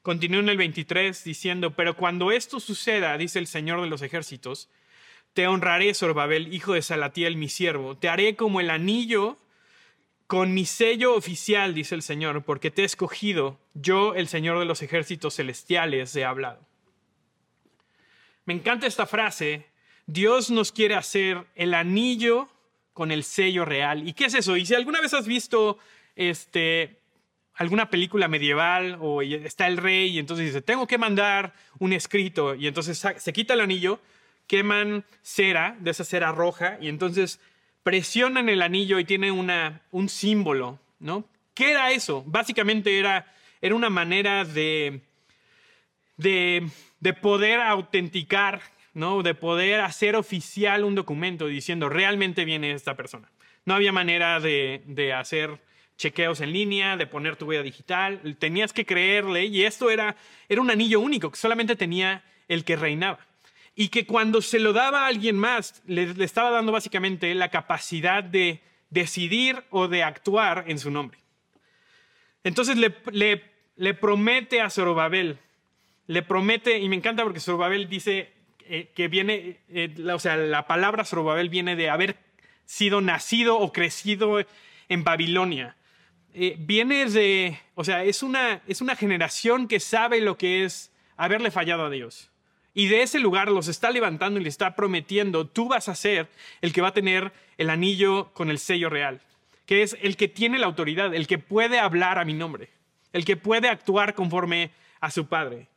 Continúa 0.01 0.41
en 0.41 0.49
el 0.49 0.57
23 0.57 1.23
diciendo, 1.23 1.71
pero 1.71 1.95
cuando 1.95 2.31
esto 2.31 2.59
suceda, 2.59 3.17
dice 3.17 3.39
el 3.39 3.47
Señor 3.47 3.81
de 3.81 3.87
los 3.87 4.01
ejércitos, 4.01 4.69
te 5.33 5.47
honraré, 5.47 5.93
Sorbabel, 5.93 6.53
hijo 6.53 6.73
de 6.73 6.81
Salatiel, 6.81 7.37
mi 7.37 7.49
siervo. 7.49 7.95
Te 7.97 8.09
haré 8.09 8.35
como 8.35 8.59
el 8.59 8.69
anillo 8.69 9.37
con 10.27 10.53
mi 10.53 10.65
sello 10.65 11.15
oficial, 11.15 11.73
dice 11.73 11.95
el 11.95 12.01
Señor, 12.01 12.43
porque 12.43 12.69
te 12.71 12.81
he 12.81 12.85
escogido. 12.85 13.59
Yo, 13.73 14.13
el 14.13 14.27
Señor 14.27 14.59
de 14.59 14.65
los 14.65 14.81
ejércitos 14.81 15.35
celestiales, 15.35 16.15
he 16.15 16.25
hablado. 16.25 16.59
Me 18.45 18.53
encanta 18.53 18.87
esta 18.87 19.05
frase. 19.05 19.67
Dios 20.05 20.51
nos 20.51 20.71
quiere 20.71 20.95
hacer 20.95 21.45
el 21.55 21.73
anillo 21.73 22.49
con 22.93 23.11
el 23.11 23.23
sello 23.23 23.63
real. 23.63 24.07
¿Y 24.07 24.13
qué 24.13 24.25
es 24.25 24.33
eso? 24.33 24.57
Y 24.57 24.65
si 24.65 24.73
alguna 24.73 25.01
vez 25.01 25.13
has 25.13 25.27
visto 25.27 25.77
este, 26.15 26.99
alguna 27.53 27.89
película 27.89 28.27
medieval 28.27 28.97
o 29.01 29.21
está 29.21 29.67
el 29.67 29.77
rey 29.77 30.09
y 30.09 30.19
entonces 30.19 30.47
dice, 30.47 30.61
tengo 30.61 30.87
que 30.87 30.97
mandar 30.97 31.53
un 31.79 31.93
escrito 31.93 32.55
y 32.55 32.67
entonces 32.67 33.05
se 33.17 33.33
quita 33.33 33.53
el 33.53 33.61
anillo, 33.61 33.99
queman 34.47 35.05
cera, 35.21 35.75
de 35.79 35.91
esa 35.91 36.03
cera 36.03 36.31
roja, 36.31 36.77
y 36.81 36.87
entonces 36.87 37.39
presionan 37.83 38.49
el 38.49 38.61
anillo 38.61 38.99
y 38.99 39.05
tiene 39.05 39.31
una, 39.31 39.81
un 39.91 40.09
símbolo, 40.09 40.79
¿no? 40.99 41.25
¿Qué 41.53 41.71
era 41.71 41.91
eso? 41.91 42.23
Básicamente 42.25 42.99
era, 42.99 43.33
era 43.61 43.75
una 43.75 43.89
manera 43.89 44.45
de, 44.45 45.01
de, 46.17 46.67
de 46.99 47.13
poder 47.13 47.59
autenticar, 47.61 48.61
¿no? 48.93 49.23
De 49.23 49.35
poder 49.35 49.81
hacer 49.81 50.15
oficial 50.15 50.83
un 50.83 50.95
documento 50.95 51.47
diciendo 51.47 51.89
realmente 51.89 52.45
viene 52.45 52.71
esta 52.71 52.95
persona. 52.95 53.31
No 53.65 53.73
había 53.73 53.91
manera 53.91 54.39
de, 54.39 54.83
de 54.85 55.13
hacer 55.13 55.59
chequeos 55.97 56.41
en 56.41 56.53
línea, 56.53 56.95
de 56.95 57.07
poner 57.07 57.37
tu 57.37 57.45
huella 57.47 57.63
digital, 57.63 58.37
tenías 58.37 58.71
que 58.71 58.85
creerle 58.85 59.45
y 59.45 59.63
esto 59.63 59.89
era, 59.89 60.15
era 60.47 60.61
un 60.61 60.69
anillo 60.69 60.99
único 60.99 61.31
que 61.31 61.37
solamente 61.37 61.75
tenía 61.75 62.23
el 62.47 62.63
que 62.63 62.75
reinaba 62.75 63.19
y 63.79 63.89
que 63.89 64.07
cuando 64.07 64.41
se 64.41 64.57
lo 64.57 64.73
daba 64.73 65.03
a 65.03 65.07
alguien 65.07 65.37
más, 65.37 65.83
le, 65.85 66.11
estaba 66.23 66.49
dando 66.49 66.71
básicamente 66.71 67.35
la 67.35 67.49
capacidad 67.49 68.23
de 68.23 68.59
decidir 68.89 69.63
o 69.69 69.87
de 69.87 70.01
actuar 70.01 70.65
en 70.67 70.79
su 70.79 70.89
nombre. 70.89 71.19
Entonces 72.43 72.75
le, 72.75 73.93
promete 73.93 74.61
a 74.61 74.71
Zorobabel, 74.71 75.37
le 76.07 76.23
promete, 76.23 76.79
y 76.79 76.89
me 76.89 76.95
encanta 76.95 77.23
porque 77.23 77.39
Zorobabel 77.39 77.87
dice 77.87 78.33
eh, 78.61 78.91
que 78.95 79.09
viene, 79.09 79.59
eh, 79.69 79.93
o 80.11 80.17
sea, 80.17 80.37
la 80.37 80.65
palabra 80.65 81.05
Zorobabel 81.05 81.49
viene 81.49 81.75
de 81.75 81.91
haber 81.91 82.17
sido 82.65 82.99
nacido 82.99 83.59
o 83.59 83.71
crecido 83.71 84.39
en 84.89 85.03
Babilonia. 85.03 85.77
Eh, 86.33 86.55
viene 86.57 87.05
de, 87.05 87.59
o 87.75 87.83
sea, 87.83 88.03
es 88.03 88.23
una, 88.23 88.63
es 88.65 88.81
una 88.81 88.95
generación 88.95 89.67
que 89.67 89.79
sabe 89.79 90.19
lo 90.19 90.35
que 90.35 90.65
es 90.65 90.91
haberle 91.15 91.51
fallado 91.51 91.85
a 91.85 91.91
Dios. 91.91 92.31
Y 92.77 92.89
de 92.89 93.01
ese 93.01 93.17
lugar 93.17 93.49
los 93.49 93.69
está 93.69 93.89
levantando 93.89 94.39
y 94.39 94.43
le 94.43 94.49
está 94.49 94.75
prometiendo, 94.75 95.47
tú 95.47 95.67
vas 95.67 95.89
a 95.89 95.95
ser 95.95 96.27
el 96.61 96.73
que 96.73 96.81
va 96.81 96.89
a 96.89 96.93
tener 96.93 97.31
el 97.57 97.71
anillo 97.71 98.31
con 98.35 98.51
el 98.51 98.59
sello 98.59 98.87
real, 98.87 99.19
que 99.65 99.81
es 99.81 99.97
el 99.99 100.15
que 100.15 100.27
tiene 100.27 100.59
la 100.59 100.67
autoridad, 100.67 101.15
el 101.15 101.25
que 101.25 101.39
puede 101.39 101.79
hablar 101.79 102.19
a 102.19 102.23
mi 102.23 102.35
nombre, 102.35 102.69
el 103.13 103.25
que 103.25 103.35
puede 103.35 103.67
actuar 103.67 104.13
conforme 104.13 104.69
a 104.99 105.09
su 105.09 105.25
padre. 105.25 105.69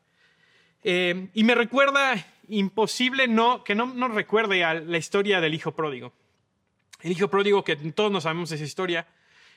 Eh, 0.85 1.29
y 1.33 1.43
me 1.43 1.55
recuerda 1.55 2.23
imposible 2.51 3.29
no, 3.29 3.65
que 3.65 3.75
no 3.75 3.87
nos 3.87 4.15
recuerde 4.15 4.63
a 4.63 4.75
la 4.75 4.99
historia 4.99 5.41
del 5.41 5.55
hijo 5.55 5.73
pródigo. 5.73 6.13
El 7.01 7.13
hijo 7.13 7.29
pródigo, 7.29 7.65
que 7.65 7.77
todos 7.77 8.13
nos 8.13 8.25
sabemos 8.25 8.53
esa 8.53 8.65
historia, 8.65 9.07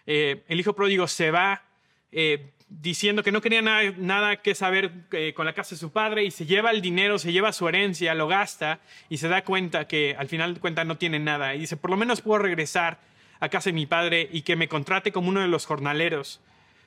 eh, 0.07 0.45
el 0.47 0.61
hijo 0.61 0.71
pródigo 0.71 1.09
se 1.09 1.29
va, 1.29 1.61
eh, 2.09 2.53
diciendo 2.69 3.23
que 3.23 3.31
no 3.31 3.41
quería 3.41 3.61
nada, 3.61 4.37
que 4.37 4.55
saber 4.55 4.91
eh, 5.11 5.33
con 5.35 5.45
la 5.45 5.53
casa 5.53 5.75
de 5.75 5.79
su 5.79 5.91
padre 5.91 6.23
y 6.23 6.31
se 6.31 6.45
lleva 6.45 6.71
el 6.71 6.81
dinero, 6.81 7.19
se 7.19 7.31
lleva 7.31 7.53
su 7.53 7.67
herencia, 7.67 8.13
lo 8.15 8.27
gasta 8.27 8.79
y 9.09 9.17
se 9.17 9.27
da 9.27 9.43
cuenta 9.43 9.87
que 9.87 10.15
al 10.17 10.27
final 10.27 10.55
de 10.55 10.59
cuentas 10.59 10.85
no 10.85 10.97
tiene 10.97 11.19
nada. 11.19 11.55
Y 11.55 11.59
dice, 11.59 11.77
por 11.77 11.89
lo 11.91 11.97
menos 11.97 12.21
puedo 12.21 12.39
regresar 12.39 12.99
a 13.39 13.49
casa 13.49 13.69
de 13.69 13.73
mi 13.73 13.85
padre 13.85 14.29
y 14.31 14.41
que 14.41 14.55
me 14.55 14.67
contrate 14.67 15.11
como 15.11 15.29
uno 15.29 15.41
de 15.41 15.47
los 15.47 15.65
jornaleros. 15.65 16.41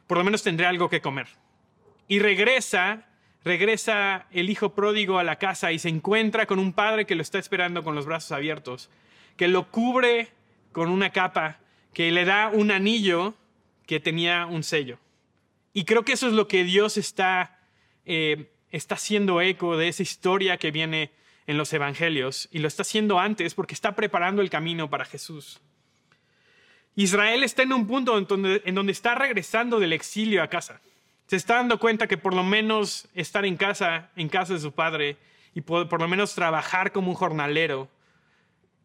Por 0.07 0.19
lo 0.19 0.25
menos 0.25 0.43
tendré 0.43 0.67
algo 0.67 0.89
que 0.89 1.01
comer. 1.01 1.27
Y 2.09 2.19
regresa, 2.21 3.07
regresa 3.45 4.27
el 4.31 4.51
hijo 4.51 4.75
pródigo 4.75 5.19
a 5.19 5.25
la 5.25 5.37
casa 5.37 5.73
y 5.73 5.79
se 5.79 5.89
encuentra 5.89 6.47
con 6.47 6.59
un 6.59 6.73
padre 6.73 7.05
que 7.05 7.15
lo 7.15 7.23
está 7.23 7.39
esperando 7.39 7.85
con 7.85 7.95
los 7.95 8.07
brazos 8.07 8.33
abiertos, 8.33 8.91
que 9.37 9.49
lo 9.49 9.71
cubre 9.71 10.29
con 10.73 10.89
una 10.91 11.11
capa, 11.11 11.59
que 11.93 12.11
le 12.13 12.25
da 12.25 12.49
un 12.49 12.71
anillo 12.71 13.35
que 13.87 14.01
tenía 14.01 14.47
un 14.47 14.63
sello. 14.63 14.99
Y 15.77 15.85
creo 15.85 16.07
que 16.07 16.15
eso 16.15 16.27
es 16.27 16.33
lo 16.33 16.49
que 16.49 16.65
Dios 16.65 16.97
está, 16.97 17.61
eh, 18.07 18.51
está 18.71 18.95
haciendo 18.95 19.43
eco 19.43 19.77
de 19.77 19.89
esa 19.89 20.03
historia 20.03 20.57
que 20.57 20.71
viene 20.71 21.11
en 21.47 21.59
los 21.59 21.71
evangelios 21.71 22.49
y 22.51 22.61
lo 22.61 22.69
está 22.69 22.81
haciendo 22.81 23.21
antes 23.21 23.53
porque 23.53 23.75
está 23.75 23.95
preparando 23.95 24.41
el 24.41 24.49
camino 24.49 24.89
para 24.89 25.05
Jesús. 25.05 25.61
Israel 26.95 27.45
está 27.45 27.63
en 27.63 27.75
un 27.75 27.87
punto 27.87 28.17
en 28.17 28.25
donde, 28.25 28.63
en 28.65 28.75
donde 28.75 28.93
está 28.93 29.17
regresando 29.17 29.79
del 29.79 29.93
exilio 29.93 30.43
a 30.43 30.49
casa. 30.49 30.81
Se 31.27 31.37
está 31.37 31.57
dando 31.57 31.79
cuenta 31.79 32.07
que 32.07 32.17
por 32.17 32.33
lo 32.33 32.43
menos 32.43 33.07
estar 33.15 33.45
en 33.45 33.59
casa, 33.59 34.11
en 34.17 34.31
casa 34.31 34.55
de 34.55 34.61
su 34.61 34.73
padre, 34.73 35.19
y 35.55 35.61
por, 35.61 35.91
por 35.91 36.01
lo 36.01 36.09
menos 36.09 36.35
trabajar 36.35 36.91
como 36.91 37.11
un 37.11 37.17
jornalero 37.17 37.91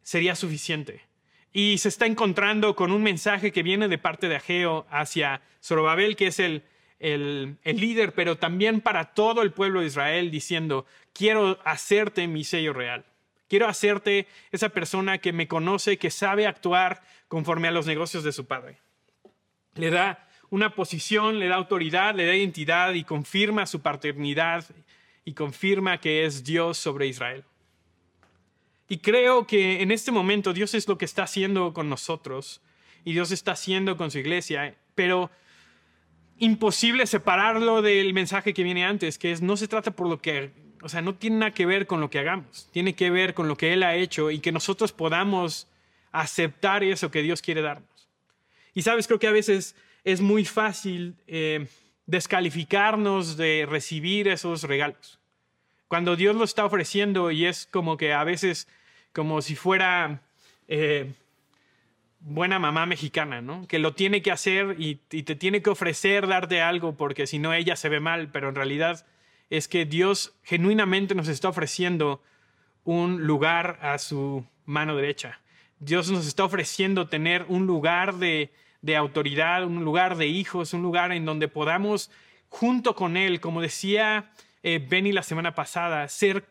sería 0.04 0.36
suficiente 0.36 1.06
y 1.54 1.78
se 1.78 1.88
está 1.88 2.06
encontrando 2.06 2.76
con 2.76 2.92
un 2.92 3.04
mensaje 3.04 3.54
que 3.54 3.64
viene 3.64 3.88
de 3.88 3.98
parte 3.98 4.28
de 4.28 4.36
Ageo 4.36 4.86
hacia 4.90 5.42
Zorobabel, 5.62 6.16
que 6.16 6.28
es 6.28 6.40
el, 6.40 6.64
el, 7.02 7.58
líder, 7.64 8.14
pero 8.14 8.38
también 8.38 8.80
para 8.80 9.14
todo 9.14 9.42
el 9.42 9.52
pueblo 9.52 9.82
de 9.82 9.88
Israel, 9.88 10.30
diciendo, 10.30 10.86
quiero 11.14 11.60
hacerte 11.66 12.28
mi 12.28 12.44
sello 12.44 12.74
real. 12.74 13.06
Quiero 13.50 13.68
hacerte 13.68 14.28
esa 14.52 14.70
persona 14.70 15.18
que 15.18 15.34
me 15.34 15.48
conoce, 15.48 15.98
que 15.98 16.12
sabe 16.12 16.48
actuar 16.48 17.02
conforme 17.28 17.68
a 17.68 17.72
los 17.72 17.88
negocios 17.88 18.24
de 18.24 18.32
su 18.32 18.46
padre. 18.46 18.78
Le 19.76 19.90
da 19.90 20.28
una 20.50 20.76
posición, 20.76 21.40
le 21.40 21.48
da 21.48 21.56
autoridad, 21.56 22.16
le 22.16 22.26
da 22.26 22.36
identidad 22.36 22.94
y 22.94 23.04
confirma 23.04 23.66
su 23.66 23.82
paternidad 23.82 24.66
y 25.26 25.34
confirma 25.34 26.00
que 26.00 26.26
es 26.26 26.44
Dios 26.44 26.78
sobre 26.78 27.08
Israel. 27.08 27.44
Y 28.88 29.00
creo 29.00 29.48
que 29.48 29.82
en 29.82 29.92
este 29.92 30.12
momento 30.12 30.54
Dios 30.54 30.74
es 30.74 30.88
lo 30.88 30.98
que 30.98 31.06
está 31.06 31.24
haciendo 31.24 31.74
con 31.74 31.90
nosotros 31.90 32.62
y 33.04 33.14
Dios 33.14 33.32
está 33.32 33.54
haciendo 33.54 33.98
con 33.98 34.12
su 34.12 34.20
iglesia, 34.20 34.76
pero 34.96 35.32
imposible 36.42 37.06
separarlo 37.06 37.82
del 37.82 38.14
mensaje 38.14 38.54
que 38.54 38.64
viene 38.64 38.84
antes, 38.84 39.18
que 39.18 39.32
es 39.32 39.42
no 39.42 39.56
se 39.56 39.68
trata 39.68 39.92
por 39.92 40.10
lo 40.10 40.22
que 40.22 40.52
o 40.82 40.90
sea, 40.90 41.02
no 41.02 41.14
tiene 41.14 41.38
nada 41.38 41.52
que 41.52 41.68
ver 41.68 41.86
con 41.86 42.02
lo 42.02 42.10
que 42.10 42.18
hagamos, 42.18 42.68
tiene 42.72 42.96
que 42.96 43.12
ver 43.12 43.36
con 43.36 43.48
lo 43.48 43.56
que 43.56 43.74
Él 43.74 43.84
ha 43.84 43.96
hecho 43.96 44.32
y 44.32 44.40
que 44.40 44.52
nosotros 44.52 44.92
podamos 44.92 45.68
aceptar 46.12 46.84
eso 46.84 47.12
que 47.12 47.22
Dios 47.22 47.44
quiere 47.44 47.62
darnos. 47.62 48.10
Y 48.74 48.82
sabes, 48.82 49.06
creo 49.06 49.20
que 49.20 49.28
a 49.28 49.32
veces 49.32 49.76
es 50.04 50.22
muy 50.22 50.44
fácil 50.44 51.16
eh, 51.28 51.68
descalificarnos 52.08 53.38
de 53.38 53.68
recibir 53.70 54.28
esos 54.28 54.64
regalos. 54.64 55.20
Cuando 55.88 56.16
Dios 56.16 56.36
lo 56.36 56.44
está 56.44 56.66
ofreciendo 56.66 57.30
y 57.30 57.46
es 57.46 57.68
como 57.70 57.98
que 57.98 58.14
a 58.14 58.24
veces 58.24 58.68
como 59.14 59.44
si 59.44 59.56
fuera 59.56 60.22
eh, 60.68 61.12
buena 62.22 62.60
mamá 62.60 62.86
mexicana, 62.86 63.42
¿no? 63.42 63.68
Que 63.68 63.80
lo 63.80 63.94
tiene 63.94 64.22
que 64.22 64.32
hacer 64.32 64.76
y, 64.80 65.02
y 65.12 65.24
te 65.24 65.36
tiene 65.36 65.62
que 65.62 65.70
ofrecer 65.70 66.28
darte 66.28 66.62
algo 66.62 66.96
porque 66.96 67.28
si 67.28 67.40
no 67.40 67.54
ella 67.54 67.76
se 67.76 67.90
ve 67.90 68.00
mal, 68.00 68.30
pero 68.32 68.50
en 68.50 68.56
realidad 68.56 69.06
es 69.50 69.68
que 69.68 69.86
Dios 69.86 70.34
genuinamente 70.44 71.14
nos 71.14 71.28
está 71.28 71.50
ofreciendo 71.50 72.22
un 72.84 73.28
lugar 73.28 73.78
a 73.82 73.98
su 73.98 74.46
mano 74.66 74.96
derecha. 74.96 75.42
Dios 75.80 76.10
nos 76.12 76.28
está 76.28 76.46
ofreciendo 76.46 77.08
tener 77.08 77.46
un 77.48 77.66
lugar 77.66 78.16
de, 78.16 78.52
autoridad, 78.96 79.66
un 79.66 79.84
lugar 79.84 80.16
de 80.16 80.28
hijos, 80.28 80.74
un 80.74 80.82
lugar 80.84 81.12
en 81.12 81.26
donde 81.26 81.48
podamos, 81.48 82.12
junto 82.50 82.96
con 82.96 83.18
Él, 83.18 83.42
como 83.42 83.62
decía 83.62 84.32
eh, 84.64 84.86
Benny 84.88 85.12
la 85.12 85.24
semana 85.24 85.56
pasada, 85.56 86.08
ser 86.08 86.50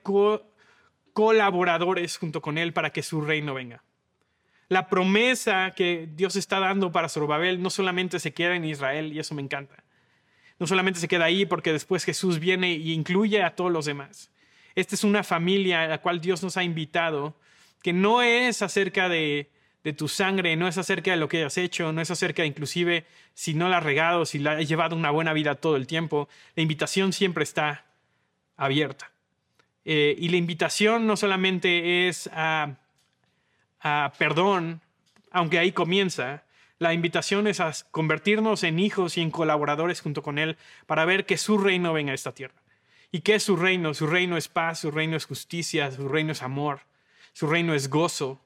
colaboradores 1.12 2.18
junto 2.18 2.42
con 2.42 2.59
Él 2.59 2.72
para 2.72 2.90
que 2.90 3.02
su 3.02 3.20
reino 3.20 3.54
venga. 3.54 3.83
La 4.70 4.88
promesa 4.88 5.72
que 5.74 6.09
Dios 6.14 6.37
está 6.37 6.61
dando 6.61 6.92
para 6.92 7.09
Zorobabel 7.09 7.61
no 7.61 7.70
solamente 7.70 8.20
se 8.20 8.33
queda 8.33 8.54
en 8.54 8.64
Israel, 8.64 9.12
y 9.12 9.18
eso 9.18 9.35
me 9.35 9.42
encanta. 9.42 9.83
No 10.61 10.68
solamente 10.68 11.00
se 11.00 11.09
queda 11.09 11.24
ahí 11.24 11.44
porque 11.44 11.72
después 11.72 12.04
Jesús 12.04 12.38
viene 12.38 12.74
y 12.74 12.92
incluye 12.92 13.42
a 13.42 13.56
todos 13.56 13.72
los 13.72 13.87
demás. 13.87 14.30
Esta 14.76 14.94
es 14.94 15.02
una 15.02 15.24
familia 15.24 15.83
a 15.83 15.88
la 15.88 15.98
cual 15.98 16.20
Dios 16.20 16.44
nos 16.44 16.56
ha 16.56 16.62
invitado, 16.62 17.35
que 17.83 17.92
no 17.92 18.22
es 18.22 18.62
acerca 18.62 19.09
de, 19.09 19.50
tu 19.96 20.06
sangre, 20.06 20.54
no 20.54 20.68
es 20.68 20.78
acerca 20.78 21.11
de 21.11 21.16
lo 21.16 21.28
que 21.28 21.42
has 21.42 21.59
hecho, 21.59 21.92
no 21.92 22.00
es 22.00 22.12
acerca 22.12 22.42
de 22.42 22.48
inclusive 22.48 23.06
si 23.35 23.54
no 23.54 23.68
la 23.68 23.78
has 23.78 23.83
regado, 23.83 24.24
si 24.24 24.38
la 24.38 24.52
has 24.52 24.68
llevado 24.68 24.94
una 24.94 25.11
buena 25.11 25.33
vida 25.33 25.56
todo 25.56 25.74
el 25.74 25.88
tiempo. 25.88 26.28
La 26.54 26.62
invitación 26.62 27.12
siempre 27.12 27.42
está 27.42 27.87
abierta. 28.56 29.11
Eh, 29.85 30.14
y 30.16 30.28
la 30.28 30.37
invitación 30.37 31.09
no 31.09 31.16
solamente 31.16 32.06
es 32.06 32.30
a, 32.33 32.76
a 33.81 34.12
perdón, 34.19 34.81
aunque 35.31 35.59
ahí 35.59 35.73
comienza, 35.73 36.45
la 36.79 36.95
invitación 36.95 37.47
es 37.47 37.61
a 37.61 37.73
convertirnos 37.90 38.62
en 38.64 38.79
hijos 38.79 39.19
y 39.19 39.21
en 39.21 39.31
colaboradores 39.31 40.01
junto 40.01 40.23
con 40.23 40.38
Él 40.38 40.57
para 40.87 41.05
ver 41.05 41.27
que 41.27 41.38
su 41.38 41.59
reino 41.59 41.93
venga 41.93 42.12
a 42.12 42.14
esta 42.14 42.33
tierra. 42.33 42.62
¿Y 43.12 43.21
qué 43.21 43.35
es 43.35 43.43
su 43.43 43.57
reino? 43.57 43.93
Su 43.95 44.07
reino 44.07 44.37
es 44.37 44.49
paz, 44.49 44.81
su 44.81 44.90
reino 44.90 45.16
es 45.16 45.27
justicia, 45.27 45.90
su 45.90 46.09
reino 46.09 46.33
es 46.33 46.43
amor, 46.43 46.81
su 47.33 47.47
reino 47.49 47.75
es 47.75 47.90
gozo, 47.90 48.40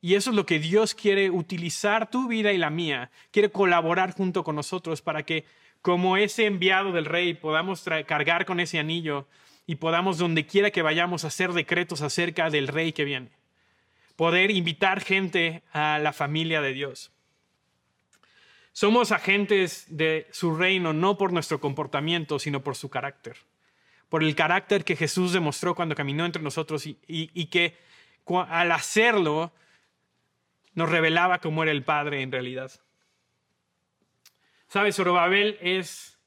y 0.00 0.14
eso 0.14 0.30
es 0.30 0.36
lo 0.36 0.46
que 0.46 0.58
Dios 0.58 0.94
quiere 0.94 1.30
utilizar 1.30 2.10
tu 2.10 2.28
vida 2.28 2.52
y 2.52 2.58
la 2.58 2.70
mía. 2.70 3.10
Quiere 3.32 3.50
colaborar 3.50 4.12
junto 4.12 4.44
con 4.44 4.54
nosotros 4.54 5.02
para 5.02 5.24
que 5.24 5.44
como 5.82 6.16
ese 6.16 6.46
enviado 6.46 6.92
del 6.92 7.06
rey 7.06 7.34
podamos 7.34 7.84
cargar 8.06 8.44
con 8.44 8.60
ese 8.60 8.78
anillo 8.78 9.26
y 9.66 9.76
podamos 9.76 10.18
donde 10.18 10.46
quiera 10.46 10.70
que 10.70 10.82
vayamos 10.82 11.24
hacer 11.24 11.52
decretos 11.52 12.02
acerca 12.02 12.50
del 12.50 12.68
rey 12.68 12.92
que 12.92 13.04
viene. 13.04 13.30
Poder 14.16 14.50
invitar 14.50 15.00
gente 15.00 15.62
a 15.72 15.98
la 15.98 16.12
familia 16.12 16.60
de 16.60 16.72
Dios. 16.72 17.12
Somos 18.76 19.10
agentes 19.10 19.86
de 19.88 20.26
su 20.32 20.54
reino 20.54 20.92
no 20.92 21.16
por 21.16 21.32
nuestro 21.32 21.60
comportamiento, 21.60 22.38
sino 22.38 22.62
por 22.62 22.76
su 22.76 22.90
carácter. 22.90 23.38
Por 24.10 24.22
el 24.22 24.34
carácter 24.34 24.84
que 24.84 24.96
Jesús 24.96 25.32
demostró 25.32 25.74
cuando 25.74 25.94
caminó 25.94 26.26
entre 26.26 26.42
nosotros 26.42 26.86
y, 26.86 27.46
que 27.46 27.78
al 28.28 28.72
hacerlo 28.72 29.50
nos 30.74 30.90
revelaba 30.90 31.38
cómo 31.38 31.62
era 31.62 31.72
el 31.72 31.84
Padre 31.84 32.20
en 32.20 32.30
realidad. 32.30 32.70
¿Sabes? 34.68 34.96
Zorobabel 34.96 35.56
es, 35.62 36.18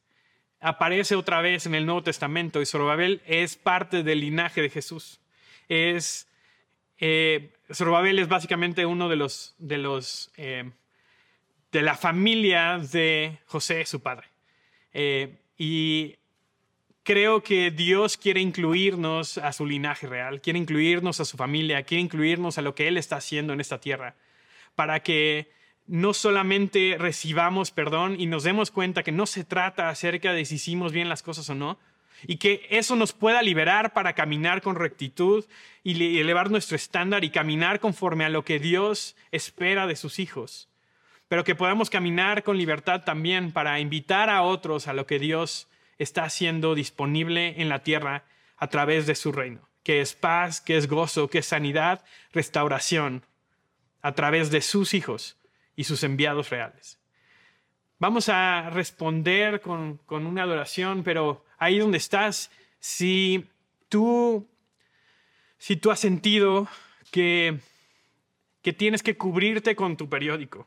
aparece 0.59 1.15
otra 1.15 1.41
vez 1.41 1.67
en 1.67 1.75
el 1.75 1.85
Nuevo 1.85 2.01
Testamento 2.01 2.61
y 2.61 2.65
Zorobabel 2.65 3.21
es 3.27 3.57
parte 3.57 4.01
del 4.01 4.21
linaje 4.21 4.63
de 4.63 4.71
Jesús. 4.71 5.19
Es, 5.67 6.27
eh, 6.97 7.53
Zorobabel 7.73 8.19
es 8.19 8.27
básicamente 8.27 8.85
uno 8.85 9.09
de 9.09 9.15
los, 9.15 9.55
de 9.59 9.77
los, 9.77 10.31
eh, 10.37 10.71
de 11.71 11.81
la 11.81 11.95
familia 11.95 12.79
de 12.79 13.39
José, 13.45 13.85
su 13.85 14.01
padre. 14.01 14.27
Eh, 14.93 15.37
y 15.57 16.15
creo 17.03 17.43
que 17.43 17.71
Dios 17.71 18.17
quiere 18.17 18.41
incluirnos 18.41 19.37
a 19.37 19.53
su 19.53 19.65
linaje 19.65 20.07
real, 20.07 20.41
quiere 20.41 20.59
incluirnos 20.59 21.19
a 21.19 21.25
su 21.25 21.37
familia, 21.37 21.83
quiere 21.83 22.01
incluirnos 22.01 22.57
a 22.57 22.61
lo 22.61 22.75
que 22.75 22.87
Él 22.87 22.97
está 22.97 23.17
haciendo 23.17 23.53
en 23.53 23.61
esta 23.61 23.79
tierra 23.79 24.15
para 24.75 25.01
que 25.01 25.51
no 25.87 26.13
solamente 26.13 26.95
recibamos 26.97 27.71
perdón 27.71 28.15
y 28.19 28.27
nos 28.27 28.43
demos 28.43 28.71
cuenta 28.71 29.03
que 29.03 29.11
no 29.11 29.25
se 29.25 29.43
trata 29.43 29.89
acerca 29.89 30.33
de 30.33 30.45
si 30.45 30.55
hicimos 30.55 30.93
bien 30.93 31.09
las 31.09 31.23
cosas 31.23 31.49
o 31.49 31.55
no, 31.55 31.79
y 32.27 32.37
que 32.37 32.67
eso 32.69 32.95
nos 32.95 33.13
pueda 33.13 33.41
liberar 33.41 33.93
para 33.93 34.13
caminar 34.13 34.61
con 34.61 34.75
rectitud 34.75 35.45
y 35.83 36.19
elevar 36.19 36.51
nuestro 36.51 36.75
estándar 36.75 37.23
y 37.23 37.29
caminar 37.29 37.79
conforme 37.79 38.25
a 38.25 38.29
lo 38.29 38.43
que 38.43 38.59
Dios 38.59 39.15
espera 39.31 39.87
de 39.87 39.95
sus 39.95 40.19
hijos, 40.19 40.69
pero 41.27 41.43
que 41.43 41.55
podamos 41.55 41.89
caminar 41.89 42.43
con 42.43 42.57
libertad 42.57 43.03
también 43.03 43.51
para 43.51 43.79
invitar 43.79 44.29
a 44.29 44.41
otros 44.41 44.87
a 44.87 44.93
lo 44.93 45.05
que 45.05 45.19
Dios 45.19 45.67
está 45.97 46.23
haciendo 46.23 46.75
disponible 46.75 47.61
en 47.61 47.69
la 47.69 47.83
tierra 47.83 48.23
a 48.57 48.67
través 48.67 49.05
de 49.05 49.15
su 49.15 49.31
reino, 49.31 49.67
que 49.83 50.01
es 50.01 50.13
paz, 50.13 50.61
que 50.61 50.77
es 50.77 50.87
gozo, 50.87 51.29
que 51.29 51.39
es 51.39 51.45
sanidad, 51.45 52.03
restauración 52.33 53.25
a 54.01 54.13
través 54.13 54.51
de 54.51 54.61
sus 54.61 54.93
hijos 54.93 55.37
y 55.75 55.85
sus 55.85 56.03
enviados 56.03 56.49
reales. 56.49 56.98
Vamos 57.99 58.29
a 58.29 58.69
responder 58.69 59.59
con, 59.59 59.99
una 60.09 60.43
adoración, 60.43 61.03
pero 61.03 61.43
ahí 61.57 61.79
donde 61.79 61.97
estás, 61.97 62.49
si 62.79 63.45
tú, 63.89 64.47
si 65.57 65.75
tú 65.75 65.91
has 65.91 65.99
sentido 65.99 66.69
que, 67.11 67.59
que 68.61 68.71
tienes 68.71 69.03
que 69.03 69.17
cubrirte 69.17 69.75
con 69.75 69.97
tu 69.97 70.07
periódico, 70.07 70.65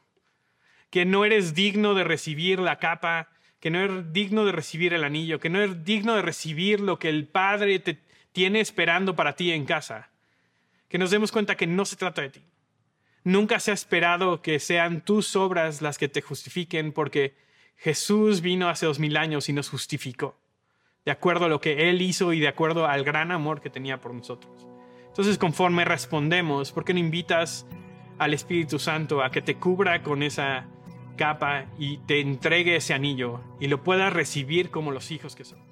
que 0.90 1.06
no 1.06 1.24
eres 1.24 1.54
digno 1.54 1.94
de 1.94 2.04
recibir 2.04 2.58
la 2.58 2.78
capa, 2.78 3.30
que 3.60 3.70
no 3.70 3.80
eres 3.80 4.12
digno 4.12 4.44
de 4.44 4.52
recibir 4.52 4.92
el 4.92 5.02
anillo, 5.02 5.40
que 5.40 5.48
no 5.48 5.58
eres 5.58 5.86
digno 5.86 6.14
de 6.14 6.20
recibir 6.20 6.80
lo 6.80 6.98
que 6.98 7.08
el 7.08 7.26
Padre 7.26 7.78
te 7.78 7.98
tiene 8.32 8.60
esperando 8.60 9.16
para 9.16 9.36
ti 9.36 9.52
en 9.52 9.64
casa, 9.64 10.10
que 10.90 10.98
nos 10.98 11.10
demos 11.10 11.32
cuenta 11.32 11.56
que 11.56 11.66
no 11.66 11.86
se 11.86 11.96
trata 11.96 12.20
de 12.20 12.28
ti 12.28 12.51
Nunca 13.24 13.60
se 13.60 13.70
ha 13.70 13.74
esperado 13.74 14.42
que 14.42 14.58
sean 14.58 15.00
tus 15.00 15.36
obras 15.36 15.80
las 15.80 15.98
que 15.98 16.08
te 16.08 16.22
justifiquen, 16.22 16.92
porque 16.92 17.34
Jesús 17.76 18.40
vino 18.40 18.68
hace 18.68 18.86
dos 18.86 18.98
mil 18.98 19.16
años 19.16 19.48
y 19.48 19.52
nos 19.52 19.68
justificó, 19.68 20.36
de 21.04 21.12
acuerdo 21.12 21.44
a 21.44 21.48
lo 21.48 21.60
que 21.60 21.88
Él 21.88 22.02
hizo 22.02 22.32
y 22.32 22.40
de 22.40 22.48
acuerdo 22.48 22.86
al 22.86 23.04
gran 23.04 23.30
amor 23.30 23.60
que 23.60 23.70
tenía 23.70 24.00
por 24.00 24.12
nosotros. 24.12 24.66
Entonces, 25.06 25.38
conforme 25.38 25.84
respondemos, 25.84 26.72
¿por 26.72 26.84
qué 26.84 26.94
no 26.94 27.00
invitas 27.00 27.66
al 28.18 28.34
Espíritu 28.34 28.78
Santo 28.78 29.22
a 29.22 29.30
que 29.30 29.42
te 29.42 29.56
cubra 29.56 30.02
con 30.02 30.22
esa 30.22 30.66
capa 31.16 31.66
y 31.78 31.98
te 31.98 32.20
entregue 32.20 32.76
ese 32.76 32.94
anillo 32.94 33.40
y 33.60 33.68
lo 33.68 33.82
puedas 33.82 34.12
recibir 34.12 34.70
como 34.70 34.90
los 34.90 35.10
hijos 35.10 35.36
que 35.36 35.44
somos? 35.44 35.71